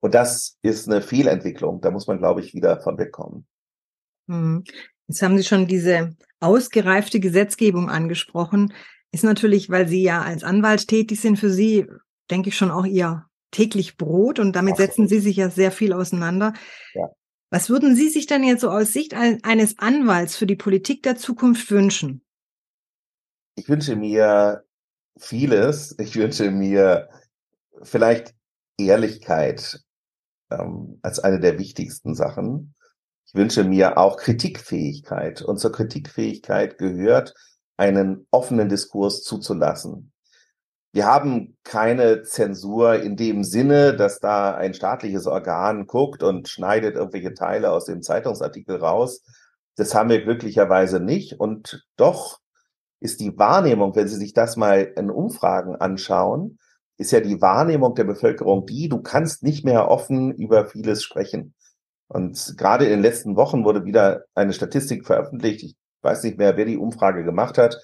Und 0.00 0.14
das 0.14 0.56
ist 0.62 0.88
eine 0.88 1.02
Fehlentwicklung. 1.02 1.80
Da 1.82 1.90
muss 1.90 2.06
man, 2.06 2.18
glaube 2.18 2.40
ich, 2.40 2.54
wieder 2.54 2.80
von 2.80 2.98
wegkommen. 2.98 3.46
Hm. 4.28 4.64
Jetzt 5.06 5.22
haben 5.22 5.36
Sie 5.36 5.44
schon 5.44 5.66
diese 5.66 6.16
ausgereifte 6.40 7.20
Gesetzgebung 7.20 7.90
angesprochen. 7.90 8.72
Ist 9.12 9.24
natürlich, 9.24 9.68
weil 9.68 9.86
Sie 9.86 10.02
ja 10.02 10.22
als 10.22 10.44
Anwalt 10.44 10.88
tätig 10.88 11.20
sind, 11.20 11.38
für 11.38 11.50
Sie, 11.50 11.86
denke 12.30 12.48
ich, 12.48 12.56
schon 12.56 12.70
auch 12.70 12.86
Ihr 12.86 13.26
täglich 13.50 13.98
Brot 13.98 14.38
und 14.38 14.56
damit 14.56 14.72
Absolut. 14.72 14.90
setzen 14.90 15.08
Sie 15.08 15.20
sich 15.20 15.36
ja 15.36 15.50
sehr 15.50 15.70
viel 15.70 15.92
auseinander. 15.92 16.54
Ja. 16.94 17.10
Was 17.54 17.70
würden 17.70 17.94
Sie 17.94 18.08
sich 18.08 18.26
denn 18.26 18.42
jetzt 18.42 18.62
so 18.62 18.70
aus 18.70 18.92
Sicht 18.92 19.14
eines 19.14 19.78
Anwalts 19.78 20.34
für 20.34 20.44
die 20.44 20.56
Politik 20.56 21.04
der 21.04 21.14
Zukunft 21.14 21.70
wünschen? 21.70 22.20
Ich 23.54 23.68
wünsche 23.68 23.94
mir 23.94 24.64
vieles. 25.16 25.96
Ich 26.00 26.16
wünsche 26.16 26.50
mir 26.50 27.08
vielleicht 27.80 28.34
Ehrlichkeit 28.76 29.84
ähm, 30.50 30.98
als 31.02 31.20
eine 31.20 31.38
der 31.38 31.56
wichtigsten 31.60 32.16
Sachen. 32.16 32.74
Ich 33.24 33.36
wünsche 33.36 33.62
mir 33.62 33.98
auch 33.98 34.16
Kritikfähigkeit. 34.16 35.40
Und 35.40 35.58
zur 35.58 35.70
Kritikfähigkeit 35.70 36.76
gehört, 36.76 37.34
einen 37.76 38.26
offenen 38.32 38.68
Diskurs 38.68 39.22
zuzulassen. 39.22 40.12
Wir 40.94 41.06
haben 41.06 41.56
keine 41.64 42.22
Zensur 42.22 43.02
in 43.02 43.16
dem 43.16 43.42
Sinne, 43.42 43.96
dass 43.96 44.20
da 44.20 44.54
ein 44.54 44.74
staatliches 44.74 45.26
Organ 45.26 45.88
guckt 45.88 46.22
und 46.22 46.48
schneidet 46.48 46.94
irgendwelche 46.94 47.34
Teile 47.34 47.72
aus 47.72 47.86
dem 47.86 48.00
Zeitungsartikel 48.00 48.76
raus. 48.76 49.24
Das 49.74 49.92
haben 49.92 50.08
wir 50.08 50.22
glücklicherweise 50.22 51.00
nicht. 51.00 51.40
Und 51.40 51.84
doch 51.96 52.38
ist 53.00 53.18
die 53.18 53.36
Wahrnehmung, 53.36 53.96
wenn 53.96 54.06
Sie 54.06 54.14
sich 54.14 54.34
das 54.34 54.56
mal 54.56 54.92
in 54.96 55.10
Umfragen 55.10 55.74
anschauen, 55.74 56.60
ist 56.96 57.10
ja 57.10 57.18
die 57.18 57.42
Wahrnehmung 57.42 57.96
der 57.96 58.04
Bevölkerung 58.04 58.64
die, 58.64 58.88
du 58.88 59.02
kannst 59.02 59.42
nicht 59.42 59.64
mehr 59.64 59.88
offen 59.88 60.32
über 60.32 60.66
vieles 60.66 61.02
sprechen. 61.02 61.54
Und 62.06 62.54
gerade 62.56 62.84
in 62.84 62.92
den 62.92 63.02
letzten 63.02 63.34
Wochen 63.34 63.64
wurde 63.64 63.84
wieder 63.84 64.26
eine 64.36 64.52
Statistik 64.52 65.04
veröffentlicht. 65.04 65.64
Ich 65.64 65.76
weiß 66.02 66.22
nicht 66.22 66.38
mehr, 66.38 66.56
wer 66.56 66.66
die 66.66 66.78
Umfrage 66.78 67.24
gemacht 67.24 67.58
hat. 67.58 67.80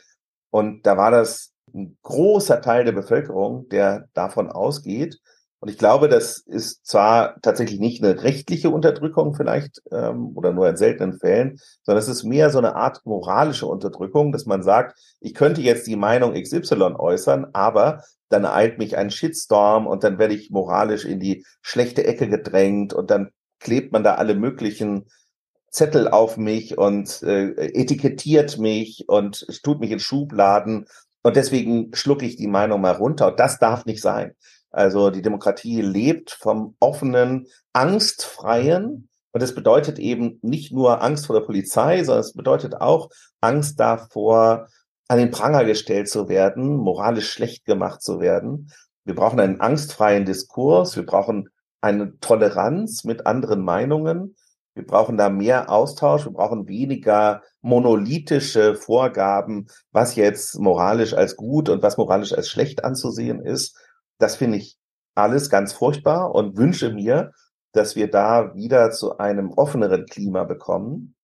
Und 0.50 0.86
da 0.86 0.96
war 0.96 1.10
das 1.10 1.50
ein 1.74 1.98
großer 2.02 2.60
Teil 2.60 2.84
der 2.84 2.92
Bevölkerung, 2.92 3.68
der 3.68 4.08
davon 4.14 4.50
ausgeht. 4.50 5.18
Und 5.60 5.68
ich 5.68 5.76
glaube, 5.76 6.08
das 6.08 6.38
ist 6.38 6.86
zwar 6.86 7.38
tatsächlich 7.42 7.78
nicht 7.78 8.02
eine 8.02 8.22
rechtliche 8.22 8.70
Unterdrückung 8.70 9.34
vielleicht 9.34 9.82
ähm, 9.92 10.32
oder 10.34 10.52
nur 10.52 10.68
in 10.68 10.76
seltenen 10.76 11.18
Fällen, 11.18 11.58
sondern 11.82 12.02
es 12.02 12.08
ist 12.08 12.24
mehr 12.24 12.48
so 12.48 12.58
eine 12.58 12.76
Art 12.76 13.04
moralische 13.04 13.66
Unterdrückung, 13.66 14.32
dass 14.32 14.46
man 14.46 14.62
sagt, 14.62 14.98
ich 15.20 15.34
könnte 15.34 15.60
jetzt 15.60 15.86
die 15.86 15.96
Meinung 15.96 16.32
XY 16.32 16.94
äußern, 16.98 17.48
aber 17.52 18.02
dann 18.30 18.46
eilt 18.46 18.78
mich 18.78 18.96
ein 18.96 19.10
Shitstorm 19.10 19.86
und 19.86 20.02
dann 20.02 20.18
werde 20.18 20.34
ich 20.34 20.50
moralisch 20.50 21.04
in 21.04 21.20
die 21.20 21.44
schlechte 21.60 22.06
Ecke 22.06 22.28
gedrängt 22.28 22.94
und 22.94 23.10
dann 23.10 23.30
klebt 23.58 23.92
man 23.92 24.02
da 24.02 24.14
alle 24.14 24.34
möglichen 24.34 25.10
Zettel 25.70 26.08
auf 26.08 26.36
mich 26.36 26.78
und 26.78 27.22
äh, 27.22 27.50
etikettiert 27.74 28.58
mich 28.58 29.08
und 29.08 29.46
tut 29.62 29.80
mich 29.80 29.90
in 29.90 30.00
Schubladen. 30.00 30.86
Und 31.22 31.36
deswegen 31.36 31.90
schlucke 31.94 32.24
ich 32.24 32.36
die 32.36 32.46
Meinung 32.46 32.80
mal 32.80 32.92
runter. 32.92 33.28
Und 33.28 33.40
das 33.40 33.58
darf 33.58 33.84
nicht 33.84 34.02
sein. 34.02 34.34
Also 34.70 35.10
die 35.10 35.22
Demokratie 35.22 35.82
lebt 35.82 36.30
vom 36.30 36.76
offenen, 36.80 37.46
angstfreien. 37.72 39.08
Und 39.32 39.42
das 39.42 39.54
bedeutet 39.54 39.98
eben 39.98 40.38
nicht 40.42 40.72
nur 40.72 41.02
Angst 41.02 41.26
vor 41.26 41.38
der 41.38 41.46
Polizei, 41.46 42.02
sondern 42.04 42.20
es 42.20 42.32
bedeutet 42.32 42.80
auch 42.80 43.10
Angst 43.40 43.78
davor, 43.78 44.68
an 45.08 45.18
den 45.18 45.30
Pranger 45.30 45.64
gestellt 45.64 46.08
zu 46.08 46.28
werden, 46.28 46.76
moralisch 46.76 47.30
schlecht 47.30 47.64
gemacht 47.64 48.00
zu 48.00 48.20
werden. 48.20 48.72
Wir 49.04 49.14
brauchen 49.14 49.40
einen 49.40 49.60
angstfreien 49.60 50.24
Diskurs. 50.24 50.96
Wir 50.96 51.04
brauchen 51.04 51.48
eine 51.80 52.18
Toleranz 52.20 53.04
mit 53.04 53.26
anderen 53.26 53.62
Meinungen. 53.62 54.36
Wir 54.74 54.86
brauchen 54.86 55.16
da 55.16 55.28
mehr 55.28 55.70
Austausch, 55.70 56.24
wir 56.24 56.32
brauchen 56.32 56.68
weniger 56.68 57.42
monolithische 57.62 58.74
Vorgaben, 58.74 59.66
was 59.92 60.16
jetzt 60.16 60.58
moralisch 60.58 61.14
als 61.14 61.36
gut 61.36 61.68
und 61.68 61.82
was 61.82 61.96
moralisch 61.96 62.32
als 62.32 62.48
schlecht 62.48 62.84
anzusehen 62.84 63.44
ist. 63.44 63.76
Das 64.18 64.36
finde 64.36 64.58
ich 64.58 64.78
alles 65.14 65.50
ganz 65.50 65.72
furchtbar 65.72 66.34
und 66.34 66.56
wünsche 66.56 66.92
mir, 66.92 67.32
dass 67.72 67.96
wir 67.96 68.10
da 68.10 68.54
wieder 68.54 68.90
zu 68.90 69.18
einem 69.18 69.50
offeneren 69.50 70.06
Klima 70.06 70.44
bekommen. 70.44 71.14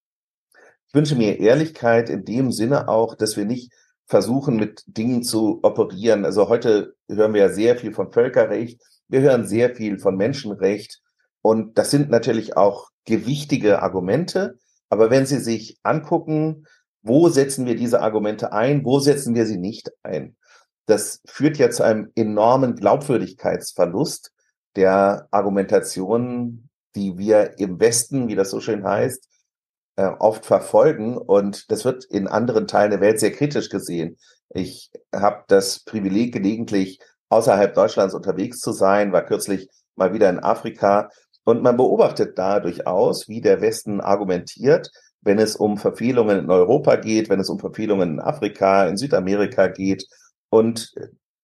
Ich 0.89 0.95
wünsche 0.95 1.17
mir 1.17 1.41
Ehrlichkeit 1.41 2.11
in 2.11 2.25
dem 2.25 2.53
Sinne 2.53 2.89
auch, 2.89 3.15
dass 3.15 3.37
wir 3.37 3.45
nicht 3.45 3.73
versuchen, 4.07 4.57
mit 4.57 4.85
Dingen 4.87 5.23
zu 5.23 5.61
operieren. 5.63 6.25
Also 6.25 6.49
heute 6.49 6.95
hören 7.09 7.35
wir 7.35 7.43
ja 7.43 7.49
sehr 7.49 7.77
viel 7.77 7.93
von 7.93 8.13
Völkerrecht, 8.13 8.81
wir 9.09 9.21
hören 9.21 9.47
sehr 9.47 9.75
viel 9.75 9.99
von 9.99 10.17
Menschenrecht 10.17 11.01
und 11.43 11.79
das 11.79 11.91
sind 11.91 12.11
natürlich 12.11 12.57
auch 12.57 12.91
gewichtige 13.05 13.83
Argumente. 13.83 14.59
Aber 14.89 15.11
wenn 15.11 15.27
Sie 15.27 15.39
sich 15.39 15.79
angucken, 15.83 16.67
wo 17.07 17.29
setzen 17.29 17.67
wir 17.67 17.77
diese 17.77 18.01
Argumente 18.01 18.53
ein, 18.53 18.85
wo 18.85 18.99
setzen 18.99 19.35
wir 19.35 19.47
sie 19.47 19.59
nicht 19.59 19.93
ein? 20.03 20.37
Das 20.87 21.21
führt 21.25 21.57
ja 21.57 21.71
zu 21.71 21.85
einem 21.85 22.11
enormen 22.17 22.75
Glaubwürdigkeitsverlust 22.75 24.33
der 24.75 25.29
Argumentationen, 25.31 26.69
die 26.97 27.17
wir 27.17 27.59
im 27.59 27.79
Westen, 27.79 28.27
wie 28.29 28.35
das 28.35 28.51
so 28.51 28.61
schön 28.61 28.85
heißt, 28.85 29.29
äh, 29.97 30.07
oft 30.07 30.47
verfolgen. 30.47 31.17
Und 31.17 31.71
das 31.71 31.85
wird 31.85 32.05
in 32.05 32.27
anderen 32.27 32.67
Teilen 32.67 32.91
der 32.91 33.01
Welt 33.01 33.21
sehr 33.21 33.33
kritisch 33.33 33.69
gesehen. 33.69 34.17
Ich 34.51 34.91
habe 35.15 35.45
das 35.47 35.81
Privileg, 35.85 36.35
gelegentlich 36.35 36.99
außerhalb 37.29 37.73
Deutschlands 37.75 38.15
unterwegs 38.15 38.59
zu 38.59 38.73
sein, 38.73 39.13
war 39.13 39.25
kürzlich 39.25 39.69
mal 39.95 40.13
wieder 40.13 40.29
in 40.29 40.41
Afrika. 40.41 41.11
Und 41.47 41.63
man 41.63 41.77
beobachtet 41.77 42.37
da 42.39 42.59
durchaus, 42.59 43.29
wie 43.29 43.41
der 43.41 43.61
Westen 43.61 44.01
argumentiert, 44.01 44.91
wenn 45.21 45.39
es 45.39 45.55
um 45.55 45.79
Verfehlungen 45.79 46.41
in 46.41 46.51
Europa 46.51 46.97
geht, 46.97 47.29
wenn 47.31 47.39
es 47.39 47.49
um 47.49 47.61
Verfehlungen 47.61 48.15
in 48.15 48.21
Afrika, 48.21 48.85
in 48.89 48.97
Südamerika 48.97 49.69
geht. 49.69 50.09
Und 50.51 50.93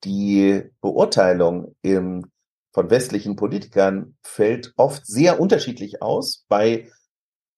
die 0.03 0.65
Beurteilung 0.81 1.77
im, 1.83 2.33
von 2.73 2.91
westlichen 2.91 3.37
Politikern 3.37 4.17
fällt 4.25 4.73
oft 4.77 5.07
sehr 5.07 5.39
unterschiedlich 5.39 6.03
aus 6.03 6.47
bei 6.49 6.91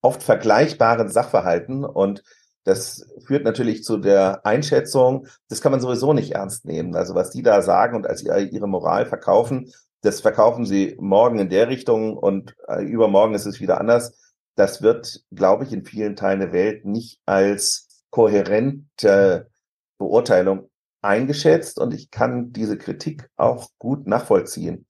oft 0.03 0.23
vergleichbaren 0.23 1.09
Sachverhalten. 1.09 1.83
Und 1.83 2.23
das 2.65 3.07
führt 3.27 3.45
natürlich 3.45 3.85
zu 3.85 3.97
der 3.97 4.45
Einschätzung, 4.45 5.29
das 5.49 5.63
kann 5.63 5.73
man 5.73 5.81
sowieso 5.81 6.13
nicht 6.13 6.33
ernst 6.33 6.67
nehmen. 6.67 6.95
Also 6.95 7.15
was 7.15 7.31
die 7.31 7.43
da 7.43 7.63
sagen 7.63 7.97
und 7.97 8.07
als 8.07 8.23
ihre 8.23 8.69
Moral 8.69 9.07
verkaufen, 9.07 9.73
das 10.05 10.21
verkaufen 10.21 10.67
sie 10.67 10.97
morgen 11.01 11.39
in 11.39 11.49
der 11.49 11.69
Richtung 11.69 12.17
und 12.19 12.55
äh, 12.69 12.85
übermorgen 12.85 13.35
ist 13.35 13.47
es 13.47 13.61
wieder 13.61 13.81
anders. 13.81 14.35
Das 14.55 14.83
wird, 14.83 15.25
glaube 15.31 15.65
ich, 15.65 15.73
in 15.73 15.87
vielen 15.87 16.15
Teilen 16.15 16.41
der 16.41 16.53
Welt 16.53 16.85
nicht 16.85 17.21
als 17.25 18.05
kohärente 18.11 19.51
Beurteilung 19.97 20.71
eingeschätzt 21.01 21.79
und 21.79 21.95
ich 21.95 22.11
kann 22.11 22.53
diese 22.53 22.77
Kritik 22.77 23.31
auch 23.37 23.71
gut 23.79 24.07
nachvollziehen. 24.07 24.87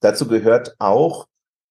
Dazu 0.00 0.28
gehört 0.28 0.76
auch, 0.78 1.28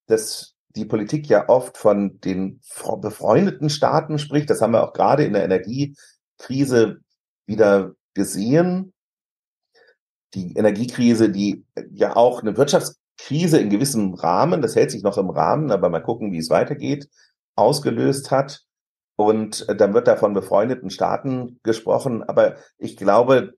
dass 0.08 0.56
die 0.70 0.86
Politik 0.86 1.27
ja 1.27 1.50
oft 1.50 1.77
von 1.77 2.20
den 2.22 2.62
befreundeten 3.00 3.70
Staaten 3.70 4.18
spricht. 4.18 4.50
Das 4.50 4.62
haben 4.62 4.74
wir 4.74 4.84
auch 4.84 4.94
gerade 4.94 5.24
in 5.24 5.34
der 5.34 5.44
Energiekrise 5.44 6.98
wieder 7.46 7.94
gesehen. 8.16 8.92
Die 10.38 10.53
Energiekrise, 10.56 11.32
die 11.32 11.65
ja 11.91 12.15
auch 12.15 12.41
eine 12.41 12.56
Wirtschaftskrise 12.58 13.60
in 13.60 13.72
gewissem 13.72 14.13
Rahmen, 14.13 14.62
das 14.62 14.75
hält 14.75 14.91
sich 14.91 15.01
noch 15.01 15.17
im 15.17 15.32
Rahmen, 15.32 15.72
aber 15.72 15.89
mal 15.89 16.00
gucken, 16.01 16.32
wie 16.32 16.38
es 16.38 16.51
weitergeht, 16.51 17.10
ausgelöst 17.56 18.29
hat. 18.29 18.62
Und 19.15 19.65
dann 19.67 19.96
wird 19.96 20.08
da 20.08 20.15
von 20.15 20.36
befreundeten 20.36 20.91
Staaten 20.91 21.60
gesprochen. 21.63 22.22
Aber 22.22 22.58
ich 22.77 22.98
glaube, 22.98 23.56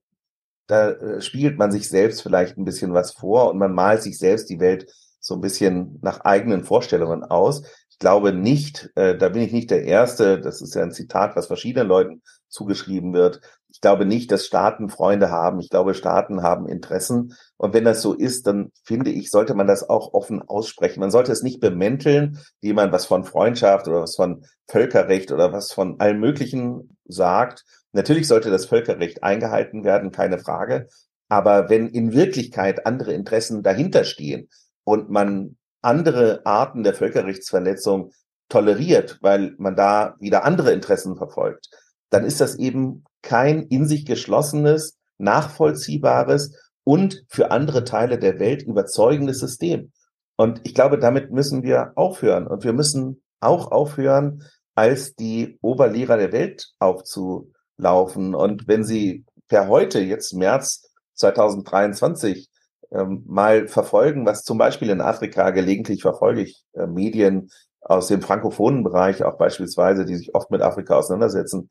da 0.67 0.91
äh, 0.91 1.21
spielt 1.21 1.57
man 1.57 1.71
sich 1.71 1.89
selbst 1.89 2.21
vielleicht 2.21 2.57
ein 2.57 2.63
bisschen 2.63 2.93
was 2.93 3.11
vor 3.11 3.49
und 3.49 3.57
man 3.57 3.73
malt 3.73 4.01
sich 4.01 4.17
selbst 4.17 4.49
die 4.49 4.61
Welt 4.61 4.89
so 5.19 5.33
ein 5.33 5.41
bisschen 5.41 5.99
nach 6.01 6.21
eigenen 6.21 6.63
Vorstellungen 6.63 7.23
aus. 7.23 7.63
Ich 7.89 7.99
glaube 7.99 8.31
nicht, 8.31 8.89
äh, 8.95 9.17
da 9.17 9.27
bin 9.29 9.41
ich 9.41 9.51
nicht 9.51 9.71
der 9.71 9.83
Erste, 9.83 10.39
das 10.39 10.61
ist 10.61 10.75
ja 10.75 10.83
ein 10.83 10.93
Zitat, 10.93 11.35
was 11.35 11.47
verschiedenen 11.47 11.89
Leuten 11.89 12.21
zugeschrieben 12.47 13.13
wird. 13.13 13.41
Ich 13.71 13.81
glaube 13.81 14.05
nicht, 14.05 14.31
dass 14.31 14.45
Staaten 14.45 14.89
Freunde 14.89 15.29
haben. 15.29 15.59
Ich 15.59 15.69
glaube, 15.69 15.93
Staaten 15.93 16.41
haben 16.41 16.67
Interessen. 16.67 17.35
Und 17.57 17.73
wenn 17.73 17.85
das 17.85 18.01
so 18.01 18.13
ist, 18.13 18.47
dann 18.47 18.71
finde 18.83 19.11
ich, 19.11 19.29
sollte 19.29 19.53
man 19.53 19.67
das 19.67 19.87
auch 19.87 20.13
offen 20.13 20.41
aussprechen. 20.41 20.99
Man 20.99 21.11
sollte 21.11 21.31
es 21.31 21.43
nicht 21.43 21.59
bemänteln, 21.59 22.39
wie 22.61 22.73
man 22.73 22.91
was 22.91 23.05
von 23.05 23.23
Freundschaft 23.23 23.87
oder 23.87 24.01
was 24.01 24.15
von 24.15 24.43
Völkerrecht 24.67 25.31
oder 25.31 25.53
was 25.53 25.71
von 25.71 25.99
allem 25.99 26.19
Möglichen 26.19 26.97
sagt. 27.05 27.63
Natürlich 27.93 28.27
sollte 28.27 28.49
das 28.49 28.65
Völkerrecht 28.65 29.23
eingehalten 29.23 29.83
werden, 29.83 30.11
keine 30.11 30.39
Frage. 30.39 30.87
Aber 31.27 31.69
wenn 31.69 31.87
in 31.87 32.13
Wirklichkeit 32.13 32.85
andere 32.85 33.13
Interessen 33.13 33.61
dahinter 33.61 34.03
stehen, 34.03 34.49
und 34.89 35.11
man 35.11 35.55
andere 35.83 36.41
Arten 36.45 36.81
der 36.81 36.95
Völkerrechtsverletzung 36.95 38.11
toleriert, 38.49 39.19
weil 39.21 39.53
man 39.59 39.75
da 39.75 40.15
wieder 40.19 40.43
andere 40.43 40.73
Interessen 40.73 41.15
verfolgt, 41.15 41.69
dann 42.09 42.25
ist 42.25 42.41
das 42.41 42.55
eben 42.55 43.03
kein 43.21 43.63
in 43.63 43.87
sich 43.87 44.05
geschlossenes, 44.05 44.97
nachvollziehbares 45.17 46.55
und 46.83 47.23
für 47.27 47.51
andere 47.51 47.83
Teile 47.83 48.17
der 48.17 48.39
Welt 48.39 48.63
überzeugendes 48.63 49.39
System. 49.39 49.91
Und 50.37 50.61
ich 50.63 50.73
glaube, 50.73 50.97
damit 50.97 51.31
müssen 51.31 51.63
wir 51.63 51.91
aufhören. 51.95 52.47
Und 52.47 52.63
wir 52.63 52.73
müssen 52.73 53.21
auch 53.41 53.71
aufhören, 53.71 54.43
als 54.73 55.15
die 55.15 55.57
Oberlehrer 55.61 56.17
der 56.17 56.31
Welt 56.31 56.69
aufzulaufen. 56.79 58.33
Und 58.33 58.67
wenn 58.67 58.83
Sie 58.85 59.25
per 59.49 59.67
heute, 59.67 59.99
jetzt 59.99 60.33
März 60.33 60.89
2023, 61.15 62.49
ähm, 62.91 63.23
mal 63.27 63.67
verfolgen, 63.67 64.25
was 64.25 64.43
zum 64.43 64.57
Beispiel 64.57 64.89
in 64.89 65.01
Afrika 65.01 65.49
gelegentlich 65.51 66.01
verfolge 66.01 66.41
ich 66.41 66.63
äh, 66.73 66.87
Medien 66.87 67.51
aus 67.81 68.07
dem 68.07 68.21
frankophonen 68.21 68.83
Bereich 68.83 69.23
auch 69.23 69.37
beispielsweise, 69.37 70.05
die 70.05 70.15
sich 70.15 70.33
oft 70.35 70.51
mit 70.51 70.61
Afrika 70.61 70.95
auseinandersetzen, 70.95 71.69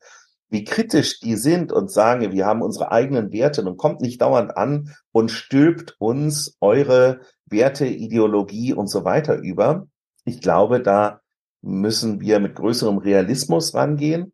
wie 0.49 0.63
kritisch 0.63 1.19
die 1.19 1.35
sind 1.35 1.71
und 1.71 1.91
sagen, 1.91 2.31
wir 2.31 2.45
haben 2.45 2.61
unsere 2.61 2.91
eigenen 2.91 3.31
Werte 3.31 3.63
und 3.63 3.77
kommt 3.77 4.01
nicht 4.01 4.21
dauernd 4.21 4.57
an 4.57 4.95
und 5.11 5.29
stülpt 5.29 5.95
uns 5.99 6.57
eure 6.59 7.21
Werte, 7.45 7.85
Ideologie 7.85 8.73
und 8.73 8.87
so 8.87 9.05
weiter 9.05 9.37
über. 9.37 9.87
Ich 10.25 10.41
glaube, 10.41 10.81
da 10.81 11.21
müssen 11.61 12.19
wir 12.19 12.39
mit 12.39 12.55
größerem 12.55 12.97
Realismus 12.97 13.73
rangehen, 13.73 14.33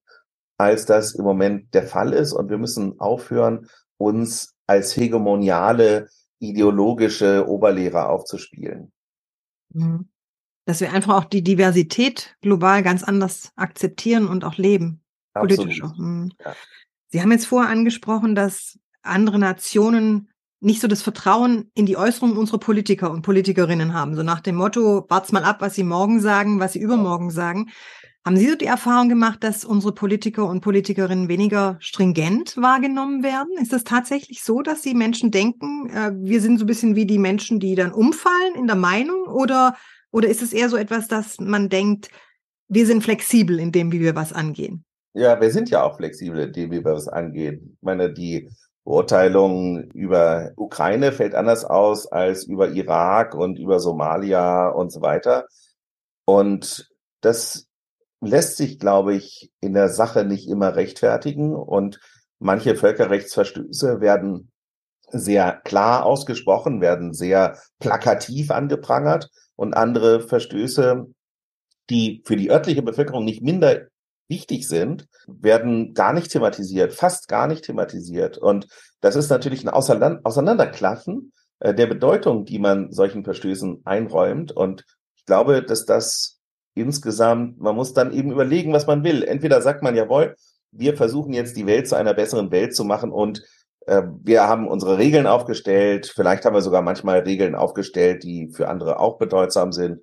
als 0.57 0.85
das 0.85 1.15
im 1.15 1.25
Moment 1.25 1.73
der 1.73 1.83
Fall 1.83 2.13
ist. 2.13 2.33
Und 2.33 2.49
wir 2.49 2.57
müssen 2.57 2.99
aufhören, 2.99 3.67
uns 3.97 4.55
als 4.67 4.95
hegemoniale 4.95 6.07
ideologische 6.39 7.47
Oberlehrer 7.47 8.09
aufzuspielen. 8.09 8.91
Mhm. 9.73 10.09
Dass 10.65 10.81
wir 10.81 10.91
einfach 10.91 11.15
auch 11.15 11.25
die 11.25 11.43
Diversität 11.43 12.35
global 12.41 12.83
ganz 12.83 13.03
anders 13.03 13.51
akzeptieren 13.55 14.27
und 14.27 14.43
auch 14.43 14.57
leben. 14.57 15.04
Politisch. 15.41 15.81
Mhm. 15.97 16.31
Ja. 16.43 16.55
Sie 17.09 17.21
haben 17.21 17.31
jetzt 17.31 17.47
vorher 17.47 17.71
angesprochen, 17.71 18.35
dass 18.35 18.79
andere 19.01 19.39
Nationen 19.39 20.29
nicht 20.59 20.81
so 20.81 20.87
das 20.87 21.01
Vertrauen 21.01 21.69
in 21.75 21.85
die 21.85 21.97
Äußerungen 21.97 22.37
unserer 22.37 22.57
Politiker 22.57 23.11
und 23.11 23.21
Politikerinnen 23.21 23.93
haben. 23.93 24.15
So 24.15 24.23
nach 24.23 24.39
dem 24.39 24.55
Motto, 24.55 25.05
wart's 25.09 25.31
mal 25.31 25.43
ab, 25.43 25.57
was 25.59 25.75
sie 25.75 25.83
morgen 25.83 26.19
sagen, 26.19 26.59
was 26.59 26.73
sie 26.73 26.79
übermorgen 26.79 27.29
sagen. 27.29 27.69
Haben 28.25 28.37
Sie 28.37 28.49
so 28.49 28.55
die 28.55 28.65
Erfahrung 28.65 29.07
gemacht, 29.07 29.43
dass 29.43 29.63
unsere 29.63 29.93
Politiker 29.93 30.47
und 30.49 30.61
Politikerinnen 30.61 31.29
weniger 31.29 31.77
stringent 31.79 32.57
wahrgenommen 32.57 33.21
werden? 33.21 33.55
Ist 33.61 33.71
das 33.71 33.83
tatsächlich 33.83 34.41
so, 34.41 34.63
dass 34.63 34.81
die 34.81 34.95
Menschen 34.95 35.29
denken, 35.29 35.91
äh, 35.91 36.11
wir 36.15 36.41
sind 36.41 36.57
so 36.57 36.63
ein 36.63 36.67
bisschen 36.67 36.95
wie 36.95 37.05
die 37.05 37.19
Menschen, 37.19 37.59
die 37.59 37.75
dann 37.75 37.91
umfallen 37.91 38.55
in 38.55 38.65
der 38.65 38.77
Meinung? 38.77 39.27
Oder, 39.27 39.75
oder 40.09 40.27
ist 40.27 40.41
es 40.41 40.53
eher 40.53 40.69
so 40.69 40.77
etwas, 40.77 41.07
dass 41.07 41.39
man 41.39 41.69
denkt, 41.69 42.09
wir 42.67 42.87
sind 42.87 43.03
flexibel 43.03 43.59
in 43.59 43.71
dem, 43.71 43.91
wie 43.91 43.99
wir 43.99 44.15
was 44.15 44.33
angehen? 44.33 44.84
Ja, 45.17 45.39
wir 45.39 45.49
sind 45.49 45.69
ja 45.69 45.81
auch 45.83 45.95
flexibel 45.95 46.41
in 46.41 46.51
dem, 46.51 46.71
wie 46.71 46.83
wir 46.83 46.93
was 46.93 47.07
angehen. 47.07 47.77
Ich 47.77 47.81
meine, 47.81 48.11
die 48.11 48.49
Beurteilung 48.83 49.89
über 49.91 50.51
Ukraine 50.57 51.13
fällt 51.13 51.35
anders 51.35 51.63
aus 51.63 52.05
als 52.11 52.43
über 52.43 52.71
Irak 52.71 53.33
und 53.33 53.57
über 53.57 53.79
Somalia 53.79 54.67
und 54.67 54.91
so 54.91 55.01
weiter. 55.01 55.47
Und 56.25 56.89
das 57.21 57.67
lässt 58.19 58.57
sich, 58.57 58.77
glaube 58.77 59.15
ich, 59.15 59.53
in 59.61 59.73
der 59.73 59.87
Sache 59.87 60.25
nicht 60.25 60.49
immer 60.49 60.75
rechtfertigen 60.75 61.55
und 61.55 62.01
manche 62.39 62.75
Völkerrechtsverstöße 62.75 64.01
werden 64.01 64.51
sehr 65.07 65.61
klar 65.63 66.05
ausgesprochen, 66.05 66.81
werden 66.81 67.13
sehr 67.13 67.57
plakativ 67.79 68.51
angeprangert 68.51 69.29
und 69.55 69.75
andere 69.75 70.19
Verstöße, 70.19 71.05
die 71.89 72.21
für 72.25 72.35
die 72.35 72.51
örtliche 72.51 72.81
Bevölkerung 72.81 73.23
nicht 73.23 73.41
minder 73.41 73.87
wichtig 74.27 74.67
sind, 74.67 75.07
werden 75.27 75.93
gar 75.93 76.13
nicht 76.13 76.31
thematisiert, 76.31 76.93
fast 76.93 77.27
gar 77.27 77.47
nicht 77.47 77.63
thematisiert. 77.63 78.37
Und 78.37 78.67
das 79.01 79.15
ist 79.15 79.29
natürlich 79.29 79.63
ein 79.63 79.69
Auseinanderklaffen 79.69 81.31
äh, 81.59 81.73
der 81.73 81.87
Bedeutung, 81.87 82.45
die 82.45 82.59
man 82.59 82.91
solchen 82.91 83.23
Verstößen 83.23 83.81
einräumt. 83.85 84.51
Und 84.51 84.85
ich 85.15 85.25
glaube, 85.25 85.63
dass 85.63 85.85
das 85.85 86.39
insgesamt, 86.73 87.59
man 87.59 87.75
muss 87.75 87.93
dann 87.93 88.13
eben 88.13 88.31
überlegen, 88.31 88.73
was 88.73 88.87
man 88.87 89.03
will. 89.03 89.23
Entweder 89.23 89.61
sagt 89.61 89.81
man, 89.81 89.95
jawohl, 89.95 90.35
wir 90.71 90.97
versuchen 90.97 91.33
jetzt 91.33 91.55
die 91.55 91.65
Welt 91.65 91.87
zu 91.87 91.95
einer 91.95 92.13
besseren 92.13 92.51
Welt 92.51 92.75
zu 92.75 92.83
machen 92.83 93.11
und 93.11 93.41
äh, 93.87 94.03
wir 94.23 94.43
haben 94.43 94.67
unsere 94.67 94.97
Regeln 94.97 95.27
aufgestellt. 95.27 96.11
Vielleicht 96.13 96.45
haben 96.45 96.53
wir 96.53 96.61
sogar 96.61 96.81
manchmal 96.81 97.19
Regeln 97.19 97.55
aufgestellt, 97.55 98.23
die 98.23 98.49
für 98.51 98.67
andere 98.67 98.99
auch 98.99 99.17
bedeutsam 99.17 99.71
sind. 99.71 100.01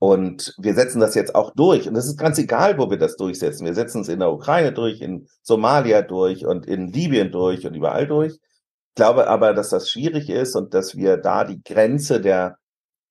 Und 0.00 0.54
wir 0.56 0.72
setzen 0.72 0.98
das 0.98 1.14
jetzt 1.14 1.34
auch 1.34 1.52
durch. 1.54 1.86
Und 1.86 1.94
es 1.94 2.06
ist 2.06 2.16
ganz 2.16 2.38
egal, 2.38 2.78
wo 2.78 2.88
wir 2.88 2.96
das 2.96 3.16
durchsetzen. 3.16 3.66
Wir 3.66 3.74
setzen 3.74 4.00
es 4.00 4.08
in 4.08 4.20
der 4.20 4.32
Ukraine 4.32 4.72
durch, 4.72 5.02
in 5.02 5.28
Somalia 5.42 6.00
durch 6.00 6.46
und 6.46 6.64
in 6.64 6.90
Libyen 6.90 7.30
durch 7.30 7.66
und 7.66 7.74
überall 7.74 8.06
durch. 8.06 8.32
Ich 8.32 8.94
glaube 8.94 9.28
aber, 9.28 9.52
dass 9.52 9.68
das 9.68 9.90
schwierig 9.90 10.30
ist 10.30 10.56
und 10.56 10.72
dass 10.72 10.96
wir 10.96 11.18
da 11.18 11.44
die 11.44 11.62
Grenze 11.62 12.18
der 12.18 12.56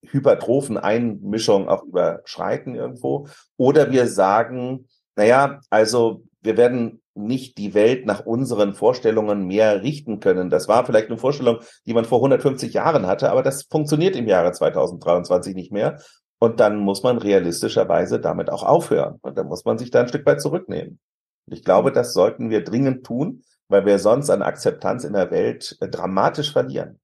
hypertrophen 0.02 0.78
Einmischung 0.78 1.68
auch 1.68 1.84
überschreiten 1.84 2.74
irgendwo. 2.74 3.28
Oder 3.56 3.92
wir 3.92 4.08
sagen, 4.08 4.88
naja, 5.14 5.60
also 5.70 6.24
wir 6.42 6.56
werden 6.56 7.02
nicht 7.14 7.56
die 7.56 7.72
Welt 7.72 8.04
nach 8.04 8.26
unseren 8.26 8.74
Vorstellungen 8.74 9.46
mehr 9.46 9.84
richten 9.84 10.18
können. 10.18 10.50
Das 10.50 10.66
war 10.66 10.84
vielleicht 10.84 11.06
eine 11.06 11.18
Vorstellung, 11.18 11.58
die 11.86 11.94
man 11.94 12.04
vor 12.04 12.18
150 12.18 12.72
Jahren 12.72 13.06
hatte, 13.06 13.30
aber 13.30 13.44
das 13.44 13.62
funktioniert 13.62 14.16
im 14.16 14.26
Jahre 14.26 14.50
2023 14.50 15.54
nicht 15.54 15.70
mehr. 15.70 16.00
Und 16.40 16.58
dann 16.58 16.78
muss 16.78 17.02
man 17.02 17.18
realistischerweise 17.18 18.18
damit 18.18 18.50
auch 18.50 18.62
aufhören. 18.62 19.18
Und 19.20 19.36
dann 19.36 19.46
muss 19.46 19.64
man 19.64 19.78
sich 19.78 19.90
da 19.90 20.00
ein 20.00 20.08
Stück 20.08 20.24
weit 20.24 20.40
zurücknehmen. 20.40 20.98
Ich 21.46 21.64
glaube, 21.64 21.92
das 21.92 22.14
sollten 22.14 22.48
wir 22.48 22.64
dringend 22.64 23.04
tun, 23.04 23.42
weil 23.68 23.84
wir 23.84 23.98
sonst 23.98 24.30
an 24.30 24.42
Akzeptanz 24.42 25.04
in 25.04 25.12
der 25.12 25.30
Welt 25.30 25.76
äh, 25.80 25.88
dramatisch 25.88 26.52
verlieren. 26.52 26.98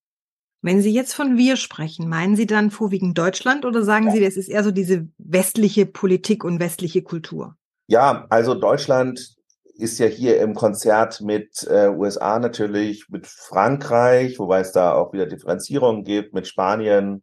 Wenn 0.62 0.80
Sie 0.80 0.92
jetzt 0.92 1.12
von 1.12 1.36
wir 1.36 1.56
sprechen, 1.56 2.08
meinen 2.08 2.34
Sie 2.34 2.46
dann 2.46 2.70
vorwiegend 2.70 3.16
Deutschland 3.16 3.66
oder 3.66 3.82
sagen 3.82 4.06
ja. 4.06 4.12
Sie, 4.12 4.20
das 4.20 4.36
ist 4.36 4.48
eher 4.48 4.64
so 4.64 4.70
diese 4.70 5.06
westliche 5.18 5.84
Politik 5.84 6.42
und 6.42 6.58
westliche 6.58 7.02
Kultur? 7.02 7.56
Ja, 7.88 8.26
also 8.30 8.54
Deutschland 8.54 9.36
ist 9.74 9.98
ja 9.98 10.06
hier 10.06 10.40
im 10.40 10.54
Konzert 10.54 11.20
mit 11.20 11.66
äh, 11.70 11.88
USA 11.88 12.38
natürlich, 12.38 13.08
mit 13.10 13.26
Frankreich, 13.26 14.38
wobei 14.38 14.60
es 14.60 14.72
da 14.72 14.94
auch 14.94 15.12
wieder 15.12 15.26
Differenzierungen 15.26 16.04
gibt, 16.04 16.32
mit 16.32 16.48
Spanien. 16.48 17.22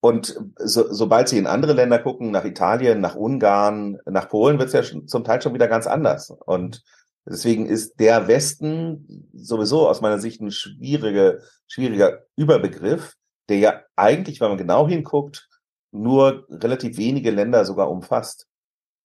Und 0.00 0.34
so, 0.56 0.90
sobald 0.92 1.28
Sie 1.28 1.38
in 1.38 1.46
andere 1.46 1.74
Länder 1.74 1.98
gucken, 1.98 2.30
nach 2.30 2.44
Italien, 2.44 3.00
nach 3.00 3.16
Ungarn, 3.16 3.98
nach 4.06 4.28
Polen, 4.28 4.58
wird 4.58 4.72
es 4.72 4.92
ja 4.92 5.06
zum 5.06 5.24
Teil 5.24 5.42
schon 5.42 5.52
wieder 5.52 5.68
ganz 5.68 5.86
anders. 5.86 6.30
Und 6.30 6.82
Deswegen 7.26 7.66
ist 7.66 8.00
der 8.00 8.28
Westen 8.28 9.28
sowieso 9.32 9.88
aus 9.88 10.00
meiner 10.00 10.18
Sicht 10.18 10.40
ein 10.40 10.50
schwierige, 10.50 11.42
schwieriger 11.66 12.24
Überbegriff, 12.36 13.14
der 13.48 13.58
ja 13.58 13.82
eigentlich, 13.94 14.40
wenn 14.40 14.48
man 14.48 14.58
genau 14.58 14.88
hinguckt, 14.88 15.48
nur 15.92 16.46
relativ 16.50 16.96
wenige 16.96 17.30
Länder 17.30 17.64
sogar 17.64 17.90
umfasst. 17.90 18.46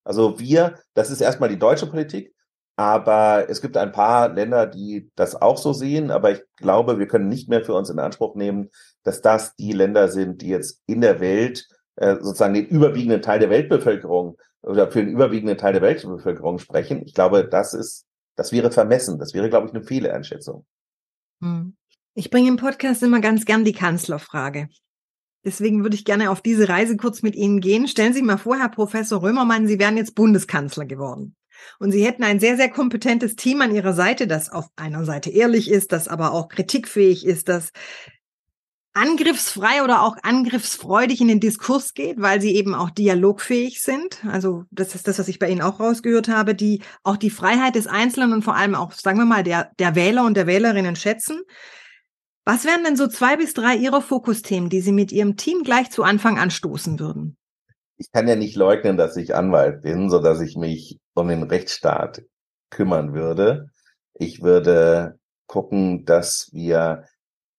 Also 0.04 0.38
wir, 0.38 0.78
das 0.94 1.10
ist 1.10 1.20
erstmal 1.20 1.48
die 1.48 1.58
deutsche 1.58 1.86
Politik, 1.86 2.34
aber 2.76 3.46
es 3.48 3.62
gibt 3.62 3.78
ein 3.78 3.90
paar 3.90 4.28
Länder, 4.28 4.66
die 4.66 5.10
das 5.16 5.34
auch 5.34 5.56
so 5.56 5.72
sehen. 5.72 6.10
Aber 6.10 6.30
ich 6.30 6.42
glaube, 6.56 6.98
wir 6.98 7.08
können 7.08 7.28
nicht 7.28 7.48
mehr 7.48 7.64
für 7.64 7.74
uns 7.74 7.88
in 7.88 7.98
Anspruch 7.98 8.34
nehmen, 8.34 8.70
dass 9.02 9.22
das 9.22 9.56
die 9.56 9.72
Länder 9.72 10.08
sind, 10.08 10.42
die 10.42 10.48
jetzt 10.48 10.82
in 10.86 11.00
der 11.00 11.18
Welt 11.20 11.66
äh, 11.96 12.16
sozusagen 12.16 12.52
den 12.52 12.66
überwiegenden 12.66 13.22
Teil 13.22 13.38
der 13.38 13.48
Weltbevölkerung 13.48 14.36
oder 14.62 14.90
für 14.90 15.00
den 15.00 15.08
überwiegenden 15.08 15.56
Teil 15.56 15.72
der 15.72 15.82
Weltbevölkerung 15.82 16.58
sprechen. 16.58 17.02
Ich 17.06 17.14
glaube, 17.14 17.48
das 17.48 17.72
ist, 17.72 18.04
das 18.36 18.52
wäre 18.52 18.70
vermessen. 18.70 19.18
Das 19.18 19.32
wäre, 19.32 19.48
glaube 19.48 19.68
ich, 19.68 19.74
eine 19.74 19.82
Fehleinschätzung. 19.82 20.66
Hm. 21.40 21.76
Ich 22.14 22.30
bringe 22.30 22.48
im 22.48 22.56
Podcast 22.56 23.02
immer 23.02 23.20
ganz 23.20 23.46
gern 23.46 23.64
die 23.64 23.72
Kanzlerfrage. 23.72 24.68
Deswegen 25.44 25.82
würde 25.82 25.94
ich 25.94 26.04
gerne 26.04 26.30
auf 26.30 26.42
diese 26.42 26.68
Reise 26.68 26.96
kurz 26.96 27.22
mit 27.22 27.36
Ihnen 27.36 27.60
gehen. 27.60 27.88
Stellen 27.88 28.12
Sie 28.12 28.22
mal 28.22 28.36
vor, 28.36 28.58
Herr 28.58 28.68
Professor 28.68 29.22
Römermann, 29.22 29.66
Sie 29.66 29.78
wären 29.78 29.96
jetzt 29.96 30.14
Bundeskanzler 30.14 30.84
geworden. 30.84 31.36
Und 31.78 31.92
Sie 31.92 32.04
hätten 32.04 32.24
ein 32.24 32.40
sehr, 32.40 32.56
sehr 32.56 32.70
kompetentes 32.70 33.36
Team 33.36 33.60
an 33.60 33.74
Ihrer 33.74 33.92
Seite, 33.92 34.26
das 34.26 34.50
auf 34.50 34.66
einer 34.76 35.04
Seite 35.04 35.30
ehrlich 35.30 35.70
ist, 35.70 35.92
das 35.92 36.08
aber 36.08 36.32
auch 36.32 36.48
kritikfähig 36.48 37.26
ist, 37.26 37.48
das 37.48 37.72
angriffsfrei 38.96 39.84
oder 39.84 40.02
auch 40.02 40.16
angriffsfreudig 40.22 41.20
in 41.20 41.28
den 41.28 41.38
Diskurs 41.38 41.92
geht, 41.92 42.16
weil 42.18 42.40
sie 42.40 42.56
eben 42.56 42.74
auch 42.74 42.88
dialogfähig 42.88 43.82
sind. 43.82 44.24
Also 44.24 44.64
das 44.70 44.94
ist 44.94 45.06
das, 45.06 45.18
was 45.18 45.28
ich 45.28 45.38
bei 45.38 45.50
Ihnen 45.50 45.60
auch 45.60 45.80
rausgehört 45.80 46.28
habe, 46.28 46.54
die 46.54 46.80
auch 47.02 47.18
die 47.18 47.28
Freiheit 47.28 47.74
des 47.74 47.86
Einzelnen 47.86 48.32
und 48.32 48.42
vor 48.42 48.56
allem 48.56 48.74
auch, 48.74 48.92
sagen 48.92 49.18
wir 49.18 49.26
mal, 49.26 49.44
der, 49.44 49.70
der 49.78 49.94
Wähler 49.94 50.24
und 50.24 50.34
der 50.34 50.46
Wählerinnen 50.46 50.96
schätzen. 50.96 51.42
Was 52.46 52.64
wären 52.64 52.84
denn 52.84 52.96
so 52.96 53.06
zwei 53.06 53.36
bis 53.36 53.52
drei 53.52 53.76
Ihrer 53.76 54.00
Fokusthemen, 54.00 54.70
die 54.70 54.80
Sie 54.80 54.92
mit 54.92 55.12
Ihrem 55.12 55.36
Team 55.36 55.62
gleich 55.62 55.90
zu 55.90 56.02
Anfang 56.02 56.38
anstoßen 56.38 56.98
würden? 56.98 57.36
Ich 57.98 58.10
kann 58.12 58.28
ja 58.28 58.36
nicht 58.36 58.56
leugnen, 58.56 58.96
dass 58.96 59.16
ich 59.18 59.34
Anwalt 59.34 59.82
bin, 59.82 60.08
so 60.08 60.20
dass 60.20 60.40
ich 60.40 60.56
mich 60.56 60.98
um 61.16 61.28
den 61.28 61.42
Rechtsstaat 61.42 62.22
kümmern 62.70 63.14
würde. 63.14 63.70
Ich 64.14 64.42
würde 64.42 65.18
gucken, 65.46 66.04
dass 66.04 66.48
wir 66.52 67.04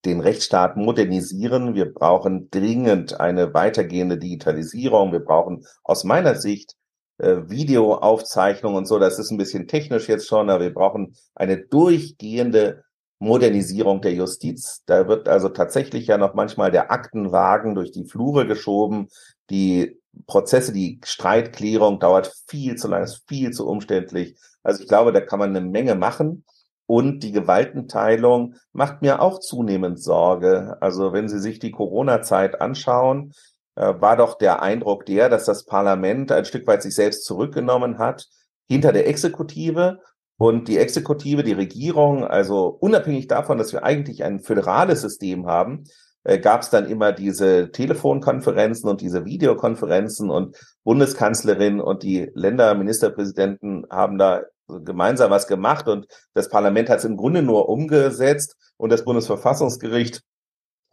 den 0.06 0.22
Rechtsstaat 0.22 0.78
modernisieren. 0.78 1.76
Wir 1.76 1.92
brauchen 1.92 2.50
dringend 2.50 3.20
eine 3.20 3.54
weitergehende 3.54 4.18
Digitalisierung. 4.18 5.12
Wir 5.12 5.20
brauchen 5.20 5.66
aus 5.84 6.04
meiner 6.04 6.36
Sicht 6.36 6.76
äh, 7.18 7.50
Videoaufzeichnung 7.50 8.76
und 8.76 8.86
so. 8.88 9.00
Das 9.00 9.20
ist 9.20 9.32
ein 9.32 9.38
bisschen 9.38 9.68
technisch 9.68 10.08
jetzt 10.08 10.28
schon, 10.28 10.50
aber 10.50 10.64
wir 10.64 10.74
brauchen 10.74 11.16
eine 11.36 11.58
durchgehende 11.58 12.84
Modernisierung 13.20 14.02
der 14.02 14.14
Justiz. 14.14 14.84
Da 14.86 15.08
wird 15.08 15.28
also 15.28 15.50
tatsächlich 15.50 16.08
ja 16.08 16.18
noch 16.18 16.34
manchmal 16.34 16.72
der 16.72 16.92
Aktenwagen 16.92 17.76
durch 17.76 17.92
die 17.92 18.06
Flure 18.06 18.46
geschoben. 18.46 19.10
Die 19.50 20.00
Prozesse, 20.28 20.72
die 20.74 21.00
Streitklärung 21.04 22.00
dauert 22.00 22.34
viel 22.48 22.76
zu 22.76 22.88
lang, 22.88 23.04
ist 23.04 23.24
viel 23.28 23.52
zu 23.52 23.68
umständlich. 23.68 24.38
Also 24.64 24.84
ich 24.84 24.88
glaube, 24.88 25.12
da 25.14 25.22
kann 25.22 25.40
man 25.40 25.56
eine 25.56 25.66
Menge 25.66 25.96
machen. 25.96 26.44
Und 26.86 27.22
die 27.22 27.34
Gewaltenteilung 27.34 28.56
macht 28.72 29.02
mir 29.02 29.22
auch 29.22 29.40
zunehmend 29.40 30.02
Sorge. 30.02 30.78
Also 30.80 31.12
wenn 31.12 31.28
Sie 31.28 31.40
sich 31.40 31.60
die 31.60 31.72
Corona-Zeit 31.72 32.62
anschauen, 32.62 33.34
äh, 33.76 33.94
war 34.00 34.16
doch 34.16 34.38
der 34.38 34.62
Eindruck 34.62 35.06
der, 35.06 35.28
dass 35.30 35.46
das 35.46 35.66
Parlament 35.66 36.32
ein 36.32 36.46
Stück 36.46 36.66
weit 36.66 36.82
sich 36.82 36.96
selbst 36.96 37.26
zurückgenommen 37.26 37.98
hat 37.98 38.28
hinter 38.70 38.94
der 38.94 39.08
Exekutive 39.08 40.00
und 40.38 40.68
die 40.68 40.78
Exekutive, 40.78 41.44
die 41.44 41.54
Regierung, 41.54 42.24
also 42.24 42.68
unabhängig 42.68 43.28
davon, 43.28 43.58
dass 43.58 43.74
wir 43.74 43.84
eigentlich 43.84 44.24
ein 44.24 44.40
föderales 44.40 45.02
System 45.02 45.48
haben, 45.48 45.86
äh, 46.24 46.40
gab 46.40 46.62
es 46.62 46.70
dann 46.70 46.86
immer 46.88 47.12
diese 47.12 47.72
Telefonkonferenzen 47.72 48.90
und 48.90 49.02
diese 49.02 49.26
Videokonferenzen 49.26 50.30
und 50.30 50.58
Bundeskanzlerin 50.84 51.80
und 51.80 52.04
die 52.04 52.30
Länderministerpräsidenten 52.36 53.88
haben 53.90 54.18
da 54.18 54.44
gemeinsam 54.68 55.32
was 55.32 55.48
gemacht 55.48 55.88
und 55.88 56.08
das 56.34 56.50
Parlament 56.50 56.90
hat 56.90 57.00
es 57.00 57.06
im 57.06 57.18
Grunde 57.18 57.42
nur 57.42 57.70
umgesetzt 57.70 58.58
und 58.76 58.92
das 58.92 59.06
Bundesverfassungsgericht, 59.06 60.22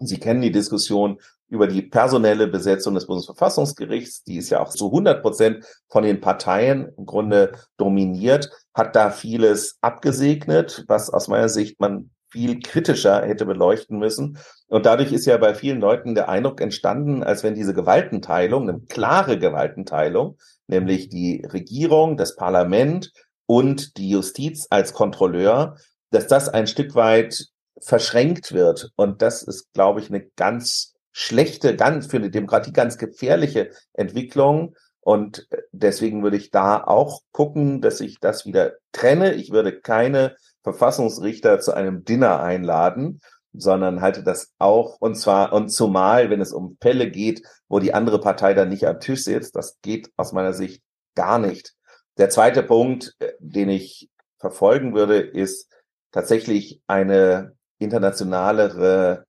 Sie 0.06 0.18
kennen 0.18 0.42
die 0.42 0.52
Diskussion 0.52 1.18
über 1.48 1.66
die 1.66 1.82
personelle 1.82 2.46
Besetzung 2.46 2.94
des 2.94 3.06
Bundesverfassungsgerichts, 3.06 4.24
die 4.24 4.38
ist 4.38 4.50
ja 4.50 4.60
auch 4.60 4.70
zu 4.70 4.86
100 4.86 5.22
Prozent 5.22 5.64
von 5.88 6.02
den 6.02 6.20
Parteien 6.20 6.92
im 6.96 7.06
Grunde 7.06 7.52
dominiert, 7.76 8.50
hat 8.72 8.96
da 8.96 9.10
vieles 9.10 9.78
abgesegnet, 9.80 10.84
was 10.88 11.10
aus 11.10 11.28
meiner 11.28 11.48
Sicht 11.48 11.80
man 11.80 12.10
viel 12.34 12.58
kritischer 12.58 13.22
hätte 13.22 13.46
beleuchten 13.46 13.98
müssen. 13.98 14.38
Und 14.66 14.86
dadurch 14.86 15.12
ist 15.12 15.24
ja 15.24 15.36
bei 15.36 15.54
vielen 15.54 15.80
Leuten 15.80 16.16
der 16.16 16.28
Eindruck 16.28 16.60
entstanden, 16.60 17.22
als 17.22 17.44
wenn 17.44 17.54
diese 17.54 17.74
Gewaltenteilung, 17.74 18.68
eine 18.68 18.80
klare 18.80 19.38
Gewaltenteilung, 19.38 20.36
nämlich 20.66 21.08
die 21.08 21.44
Regierung, 21.44 22.16
das 22.16 22.34
Parlament 22.34 23.12
und 23.46 23.96
die 23.98 24.10
Justiz 24.10 24.66
als 24.70 24.92
Kontrolleur, 24.92 25.76
dass 26.10 26.26
das 26.26 26.48
ein 26.48 26.66
Stück 26.66 26.96
weit 26.96 27.46
verschränkt 27.84 28.52
wird. 28.52 28.90
Und 28.96 29.22
das 29.22 29.42
ist, 29.42 29.72
glaube 29.72 30.00
ich, 30.00 30.08
eine 30.08 30.24
ganz 30.36 30.94
schlechte, 31.12 31.76
ganz 31.76 32.06
für 32.06 32.16
eine 32.16 32.30
Demokratie 32.30 32.72
ganz 32.72 32.98
gefährliche 32.98 33.70
Entwicklung. 33.92 34.74
Und 35.00 35.46
deswegen 35.70 36.22
würde 36.22 36.38
ich 36.38 36.50
da 36.50 36.82
auch 36.82 37.20
gucken, 37.30 37.82
dass 37.82 38.00
ich 38.00 38.18
das 38.20 38.46
wieder 38.46 38.72
trenne. 38.92 39.34
Ich 39.34 39.52
würde 39.52 39.80
keine 39.80 40.36
Verfassungsrichter 40.62 41.60
zu 41.60 41.74
einem 41.74 42.04
Dinner 42.04 42.40
einladen, 42.40 43.20
sondern 43.52 44.00
halte 44.00 44.22
das 44.22 44.52
auch, 44.58 44.96
und 45.00 45.14
zwar, 45.14 45.52
und 45.52 45.68
zumal, 45.68 46.30
wenn 46.30 46.40
es 46.40 46.52
um 46.52 46.76
Fälle 46.80 47.10
geht, 47.10 47.42
wo 47.68 47.78
die 47.78 47.94
andere 47.94 48.18
Partei 48.18 48.54
dann 48.54 48.70
nicht 48.70 48.86
am 48.86 48.98
Tisch 48.98 49.24
sitzt, 49.24 49.54
das 49.54 49.78
geht 49.82 50.10
aus 50.16 50.32
meiner 50.32 50.54
Sicht 50.54 50.82
gar 51.14 51.38
nicht. 51.38 51.74
Der 52.16 52.30
zweite 52.30 52.62
Punkt, 52.62 53.14
äh, 53.18 53.32
den 53.38 53.68
ich 53.68 54.08
verfolgen 54.38 54.94
würde, 54.94 55.18
ist 55.18 55.70
tatsächlich 56.10 56.80
eine 56.86 57.54
internationalere 57.78 59.24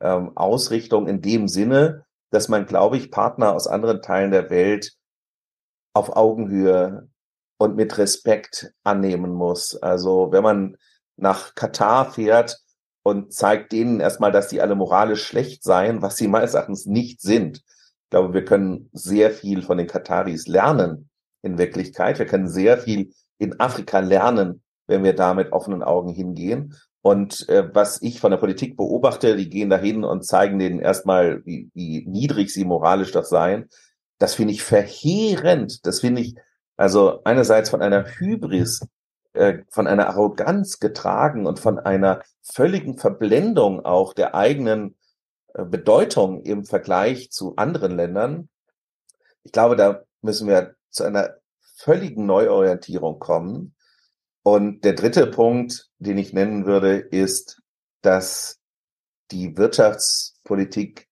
ähm, 0.00 0.36
Ausrichtung 0.36 1.06
in 1.06 1.20
dem 1.20 1.48
Sinne, 1.48 2.04
dass 2.30 2.48
man, 2.48 2.66
glaube 2.66 2.96
ich, 2.96 3.10
Partner 3.10 3.54
aus 3.54 3.66
anderen 3.66 4.02
Teilen 4.02 4.30
der 4.30 4.50
Welt 4.50 4.92
auf 5.94 6.14
Augenhöhe 6.16 7.08
und 7.58 7.76
mit 7.76 7.98
Respekt 7.98 8.72
annehmen 8.84 9.32
muss. 9.32 9.76
Also 9.76 10.30
wenn 10.30 10.42
man 10.42 10.76
nach 11.16 11.54
Katar 11.54 12.10
fährt 12.12 12.58
und 13.02 13.32
zeigt 13.32 13.72
denen 13.72 14.00
erstmal, 14.00 14.32
dass 14.32 14.48
die 14.48 14.60
alle 14.60 14.74
moralisch 14.74 15.24
schlecht 15.24 15.64
seien, 15.64 16.02
was 16.02 16.16
sie 16.16 16.28
meines 16.28 16.54
Erachtens 16.54 16.86
nicht 16.86 17.20
sind. 17.20 17.58
Ich 17.58 18.10
glaube, 18.10 18.32
wir 18.32 18.44
können 18.44 18.88
sehr 18.92 19.30
viel 19.30 19.62
von 19.62 19.78
den 19.78 19.86
Kataris 19.86 20.46
lernen 20.46 21.10
in 21.42 21.58
Wirklichkeit. 21.58 22.18
Wir 22.18 22.26
können 22.26 22.48
sehr 22.48 22.78
viel 22.78 23.12
in 23.38 23.58
Afrika 23.60 23.98
lernen, 23.98 24.62
wenn 24.86 25.04
wir 25.04 25.14
da 25.14 25.34
mit 25.34 25.52
offenen 25.52 25.82
Augen 25.82 26.12
hingehen. 26.12 26.74
Und 27.02 27.48
äh, 27.48 27.74
was 27.74 28.02
ich 28.02 28.20
von 28.20 28.30
der 28.30 28.38
Politik 28.38 28.76
beobachte, 28.76 29.36
die 29.36 29.48
gehen 29.48 29.70
dahin 29.70 30.04
und 30.04 30.26
zeigen 30.26 30.58
denen 30.58 30.80
erstmal, 30.80 31.44
wie, 31.44 31.70
wie 31.74 32.04
niedrig 32.06 32.52
sie 32.52 32.64
moralisch 32.64 33.12
doch 33.12 33.24
seien. 33.24 33.68
Das 34.18 34.34
finde 34.34 34.52
ich 34.52 34.62
verheerend. 34.62 35.86
Das 35.86 36.00
finde 36.00 36.22
ich 36.22 36.34
also 36.76 37.22
einerseits 37.24 37.70
von 37.70 37.82
einer 37.82 38.04
Hybris, 38.04 38.80
äh, 39.32 39.58
von 39.70 39.86
einer 39.86 40.08
Arroganz 40.08 40.80
getragen 40.80 41.46
und 41.46 41.60
von 41.60 41.78
einer 41.78 42.22
völligen 42.42 42.98
Verblendung 42.98 43.84
auch 43.84 44.14
der 44.14 44.34
eigenen 44.34 44.96
äh, 45.54 45.64
Bedeutung 45.64 46.42
im 46.42 46.64
Vergleich 46.64 47.30
zu 47.30 47.56
anderen 47.56 47.96
Ländern. 47.96 48.48
Ich 49.42 49.52
glaube, 49.52 49.76
da 49.76 50.02
müssen 50.22 50.48
wir 50.48 50.74
zu 50.90 51.04
einer 51.04 51.34
völligen 51.76 52.26
Neuorientierung 52.26 53.18
kommen. 53.18 53.74
Und 54.50 54.82
der 54.82 54.94
dritte 54.94 55.26
Punkt, 55.26 55.90
den 55.98 56.16
ich 56.16 56.32
nennen 56.32 56.64
würde, 56.64 56.96
ist, 56.96 57.60
dass 58.00 58.56
die 59.30 59.58
Wirtschaftspolitik 59.58 61.06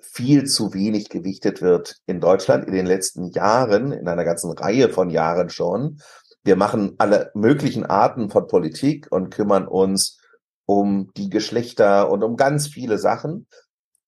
viel 0.00 0.44
zu 0.44 0.72
wenig 0.72 1.08
gewichtet 1.08 1.62
wird 1.62 1.96
in 2.06 2.20
Deutschland 2.20 2.68
in 2.68 2.72
den 2.72 2.86
letzten 2.86 3.24
Jahren, 3.32 3.90
in 3.90 4.06
einer 4.06 4.22
ganzen 4.22 4.52
Reihe 4.52 4.88
von 4.88 5.10
Jahren 5.10 5.50
schon. 5.50 6.00
Wir 6.44 6.54
machen 6.54 6.94
alle 6.98 7.32
möglichen 7.34 7.84
Arten 7.86 8.30
von 8.30 8.46
Politik 8.46 9.10
und 9.10 9.34
kümmern 9.34 9.66
uns 9.66 10.20
um 10.64 11.10
die 11.16 11.30
Geschlechter 11.30 12.08
und 12.08 12.22
um 12.22 12.36
ganz 12.36 12.68
viele 12.68 12.98
Sachen. 12.98 13.48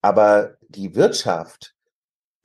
Aber 0.02 0.54
die 0.68 0.94
Wirtschaft 0.94 1.74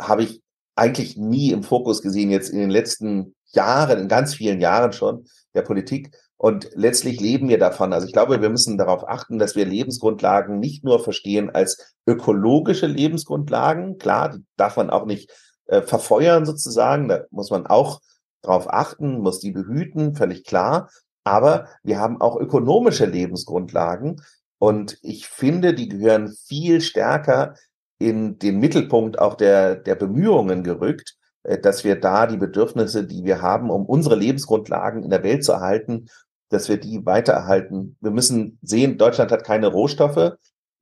habe 0.01 0.23
ich 0.23 0.41
eigentlich 0.75 1.15
nie 1.15 1.51
im 1.51 1.61
Fokus 1.61 2.01
gesehen, 2.01 2.31
jetzt 2.31 2.49
in 2.49 2.57
den 2.57 2.71
letzten 2.71 3.35
Jahren, 3.53 3.99
in 3.99 4.07
ganz 4.07 4.35
vielen 4.35 4.59
Jahren 4.59 4.93
schon 4.93 5.25
der 5.53 5.61
Politik. 5.61 6.15
Und 6.37 6.69
letztlich 6.73 7.19
leben 7.19 7.49
wir 7.49 7.59
davon. 7.59 7.93
Also 7.93 8.07
ich 8.07 8.13
glaube, 8.13 8.41
wir 8.41 8.49
müssen 8.49 8.77
darauf 8.77 9.07
achten, 9.07 9.37
dass 9.37 9.55
wir 9.55 9.65
Lebensgrundlagen 9.65 10.59
nicht 10.59 10.83
nur 10.83 11.03
verstehen 11.03 11.51
als 11.51 11.95
ökologische 12.07 12.87
Lebensgrundlagen. 12.87 13.99
Klar, 13.99 14.29
die 14.29 14.43
darf 14.57 14.75
man 14.75 14.89
auch 14.89 15.05
nicht 15.05 15.31
äh, 15.67 15.83
verfeuern 15.83 16.45
sozusagen. 16.45 17.07
Da 17.07 17.25
muss 17.29 17.51
man 17.51 17.67
auch 17.67 18.01
darauf 18.41 18.73
achten, 18.73 19.19
muss 19.19 19.39
die 19.39 19.51
behüten, 19.51 20.15
völlig 20.15 20.43
klar. 20.43 20.89
Aber 21.23 21.67
wir 21.83 21.99
haben 21.99 22.19
auch 22.19 22.37
ökonomische 22.37 23.05
Lebensgrundlagen. 23.05 24.21
Und 24.57 24.97
ich 25.03 25.27
finde, 25.27 25.73
die 25.73 25.89
gehören 25.89 26.35
viel 26.47 26.81
stärker 26.81 27.53
in 27.99 28.39
den 28.39 28.59
Mittelpunkt 28.59 29.19
auch 29.19 29.35
der, 29.35 29.75
der 29.75 29.93
Bemühungen 29.95 30.63
gerückt, 30.63 31.17
dass 31.43 31.83
wir 31.83 31.99
da 31.99 32.27
die 32.27 32.37
Bedürfnisse, 32.37 33.05
die 33.05 33.23
wir 33.23 33.41
haben, 33.41 33.69
um 33.69 33.85
unsere 33.85 34.15
Lebensgrundlagen 34.15 35.03
in 35.03 35.09
der 35.09 35.23
Welt 35.23 35.43
zu 35.43 35.53
erhalten, 35.53 36.07
dass 36.49 36.69
wir 36.69 36.77
die 36.77 37.05
weitererhalten. 37.05 37.97
Wir 38.01 38.11
müssen 38.11 38.59
sehen, 38.61 38.97
Deutschland 38.97 39.31
hat 39.31 39.43
keine 39.43 39.67
Rohstoffe. 39.67 40.33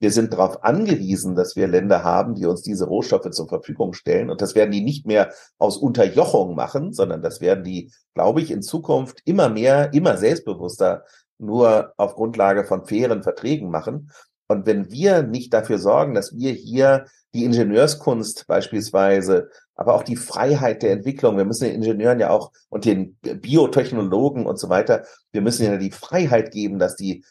Wir 0.01 0.11
sind 0.11 0.33
darauf 0.33 0.63
angewiesen, 0.63 1.35
dass 1.35 1.55
wir 1.55 1.67
Länder 1.67 2.03
haben, 2.03 2.33
die 2.35 2.45
uns 2.45 2.61
diese 2.61 2.85
Rohstoffe 2.85 3.29
zur 3.31 3.47
Verfügung 3.47 3.93
stellen. 3.93 4.29
Und 4.29 4.41
das 4.41 4.55
werden 4.55 4.71
die 4.71 4.81
nicht 4.81 5.05
mehr 5.05 5.31
aus 5.57 5.77
Unterjochung 5.77 6.55
machen, 6.55 6.93
sondern 6.93 7.21
das 7.21 7.41
werden 7.41 7.63
die, 7.63 7.91
glaube 8.13 8.41
ich, 8.41 8.49
in 8.49 8.61
Zukunft 8.61 9.21
immer 9.25 9.49
mehr, 9.49 9.93
immer 9.93 10.17
selbstbewusster 10.17 11.03
nur 11.37 11.93
auf 11.97 12.15
Grundlage 12.15 12.65
von 12.65 12.85
fairen 12.85 13.23
Verträgen 13.23 13.69
machen. 13.69 14.11
Und 14.49 14.65
wenn 14.65 14.91
wir 14.91 15.21
nicht 15.21 15.53
dafür 15.53 15.77
sorgen, 15.77 16.15
dass 16.15 16.35
wir 16.35 16.51
hier 16.51 17.05
die 17.35 17.45
Ingenieurskunst 17.45 18.47
beispielsweise, 18.47 19.49
aber 19.75 19.93
auch 19.93 20.01
die 20.01 20.15
Freiheit 20.15 20.81
der 20.81 20.91
Entwicklung, 20.91 21.37
wir 21.37 21.45
müssen 21.45 21.65
den 21.65 21.75
Ingenieuren 21.75 22.19
ja 22.19 22.31
auch 22.31 22.51
und 22.69 22.83
den 22.83 23.15
Biotechnologen 23.21 24.47
und 24.47 24.59
so 24.59 24.69
weiter, 24.69 25.05
wir 25.31 25.41
müssen 25.41 25.65
ja 25.65 25.77
die 25.77 25.91
Freiheit 25.91 26.51
geben, 26.51 26.79
dass 26.79 26.95
die 26.95 27.23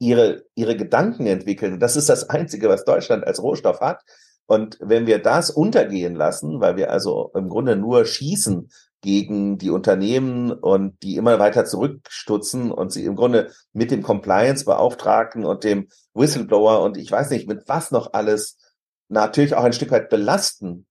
ihre, 0.00 0.44
ihre 0.56 0.76
Gedanken 0.76 1.26
entwickeln. 1.26 1.74
Und 1.74 1.80
das 1.80 1.96
ist 1.96 2.08
das 2.08 2.28
Einzige, 2.28 2.68
was 2.68 2.84
Deutschland 2.84 3.24
als 3.24 3.40
Rohstoff 3.40 3.80
hat. 3.80 4.02
Und 4.46 4.78
wenn 4.80 5.06
wir 5.06 5.20
das 5.20 5.50
untergehen 5.50 6.16
lassen, 6.16 6.60
weil 6.60 6.76
wir 6.76 6.90
also 6.90 7.30
im 7.34 7.48
Grunde 7.48 7.76
nur 7.76 8.04
schießen 8.04 8.68
gegen 9.00 9.58
die 9.58 9.70
Unternehmen 9.70 10.52
und 10.52 11.02
die 11.02 11.16
immer 11.16 11.38
weiter 11.38 11.64
zurückstutzen 11.64 12.72
und 12.72 12.92
sie 12.92 13.04
im 13.04 13.16
Grunde 13.16 13.52
mit 13.72 13.90
dem 13.90 14.02
Compliance-Beauftragten 14.02 15.44
und 15.44 15.64
dem 15.64 15.88
Whistleblower 16.14 16.82
und 16.82 16.96
ich 16.96 17.10
weiß 17.10 17.30
nicht, 17.30 17.48
mit 17.48 17.68
was 17.68 17.90
noch 17.90 18.12
alles 18.12 18.58
natürlich 19.08 19.54
auch 19.54 19.64
ein 19.64 19.72
Stück 19.72 19.90
weit 19.90 20.08
belasten, 20.10 20.86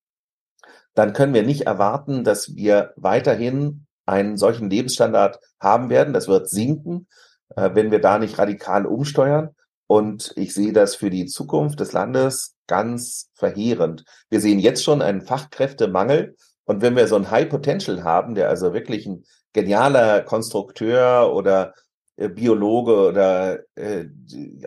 dann 0.93 1.13
können 1.13 1.33
wir 1.33 1.43
nicht 1.43 1.67
erwarten, 1.67 2.23
dass 2.23 2.55
wir 2.55 2.93
weiterhin 2.95 3.85
einen 4.07 4.37
solchen 4.37 4.69
Lebensstandard 4.69 5.39
haben 5.59 5.89
werden. 5.89 6.13
Das 6.13 6.27
wird 6.27 6.49
sinken, 6.49 7.07
äh, 7.55 7.69
wenn 7.73 7.91
wir 7.91 7.99
da 7.99 8.17
nicht 8.17 8.39
radikal 8.39 8.85
umsteuern. 8.85 9.49
Und 9.85 10.33
ich 10.35 10.53
sehe 10.53 10.73
das 10.73 10.95
für 10.95 11.09
die 11.09 11.27
Zukunft 11.27 11.79
des 11.79 11.93
Landes 11.93 12.55
ganz 12.67 13.29
verheerend. 13.35 14.03
Wir 14.29 14.41
sehen 14.41 14.59
jetzt 14.59 14.83
schon 14.83 15.01
einen 15.01 15.21
Fachkräftemangel. 15.21 16.35
Und 16.67 16.81
wenn 16.81 16.95
wir 16.95 17.07
so 17.07 17.15
ein 17.15 17.31
High 17.31 17.49
Potential 17.49 18.03
haben, 18.03 18.35
der 18.35 18.49
also 18.49 18.73
wirklich 18.73 19.05
ein 19.05 19.23
genialer 19.53 20.21
Konstrukteur 20.21 21.33
oder 21.33 21.73
äh, 22.17 22.27
Biologe 22.27 23.07
oder 23.07 23.59
äh, 23.75 24.05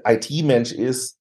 IT-Mensch 0.04 0.72
ist, 0.72 1.18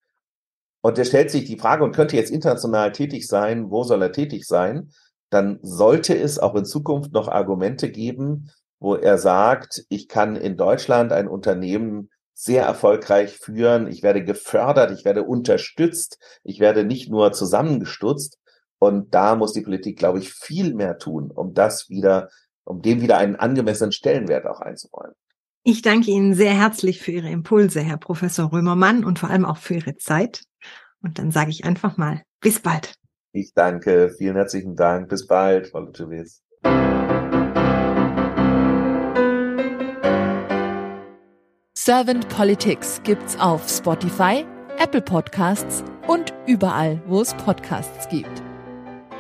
und 0.81 0.97
der 0.97 1.03
stellt 1.03 1.29
sich 1.29 1.43
die 1.43 1.57
Frage 1.57 1.83
und 1.83 1.93
könnte 1.93 2.15
jetzt 2.15 2.31
international 2.31 2.93
tätig 2.93 3.27
sein, 3.27 3.69
wo 3.69 3.83
soll 3.83 4.01
er 4.01 4.13
tätig 4.13 4.45
sein, 4.45 4.91
dann 5.29 5.59
sollte 5.61 6.17
es 6.17 6.39
auch 6.39 6.55
in 6.55 6.63
Zukunft 6.63 7.11
noch 7.11 7.27
Argumente 7.27 7.91
geben, 7.91 8.49
wo 8.79 8.95
er 8.95 9.17
sagt, 9.17 9.83
ich 9.89 10.07
kann 10.07 10.37
in 10.37 10.55
Deutschland 10.55 11.11
ein 11.11 11.27
Unternehmen 11.27 12.09
sehr 12.33 12.63
erfolgreich 12.63 13.37
führen, 13.37 13.87
ich 13.87 14.01
werde 14.01 14.23
gefördert, 14.23 14.91
ich 14.97 15.03
werde 15.03 15.23
unterstützt, 15.23 16.19
ich 16.43 16.61
werde 16.61 16.85
nicht 16.85 17.11
nur 17.11 17.33
zusammengestutzt. 17.33 18.39
Und 18.79 19.13
da 19.13 19.35
muss 19.35 19.53
die 19.53 19.61
Politik, 19.61 19.99
glaube 19.99 20.19
ich, 20.19 20.33
viel 20.33 20.73
mehr 20.73 20.97
tun, 20.97 21.31
um 21.31 21.53
das 21.53 21.89
wieder, 21.89 22.29
um 22.63 22.81
dem 22.81 23.01
wieder 23.01 23.17
einen 23.17 23.35
angemessenen 23.35 23.91
Stellenwert 23.91 24.47
auch 24.47 24.61
einzuräumen. 24.61 25.15
Ich 25.63 25.81
danke 25.81 26.09
Ihnen 26.09 26.33
sehr 26.33 26.53
herzlich 26.53 27.01
für 27.01 27.11
Ihre 27.11 27.29
Impulse, 27.29 27.81
Herr 27.81 27.97
Professor 27.97 28.51
Römermann, 28.51 29.03
und 29.03 29.19
vor 29.19 29.29
allem 29.29 29.45
auch 29.45 29.57
für 29.57 29.75
Ihre 29.75 29.97
Zeit. 29.97 30.43
Und 31.03 31.19
dann 31.19 31.31
sage 31.31 31.51
ich 31.51 31.65
einfach 31.65 31.97
mal, 31.97 32.23
bis 32.39 32.59
bald. 32.59 32.95
Ich 33.33 33.53
danke, 33.53 34.09
vielen 34.17 34.35
herzlichen 34.35 34.75
Dank. 34.75 35.09
Bis 35.09 35.27
bald, 35.27 35.67
Frau 35.67 35.81
Lutschewitz. 35.81 36.41
Servant 41.77 42.29
Politics 42.29 43.01
gibt's 43.03 43.39
auf 43.39 43.67
Spotify, 43.67 44.45
Apple 44.77 45.01
Podcasts 45.01 45.83
und 46.07 46.33
überall, 46.47 47.01
wo 47.07 47.21
es 47.21 47.33
Podcasts 47.35 48.07
gibt. 48.09 48.48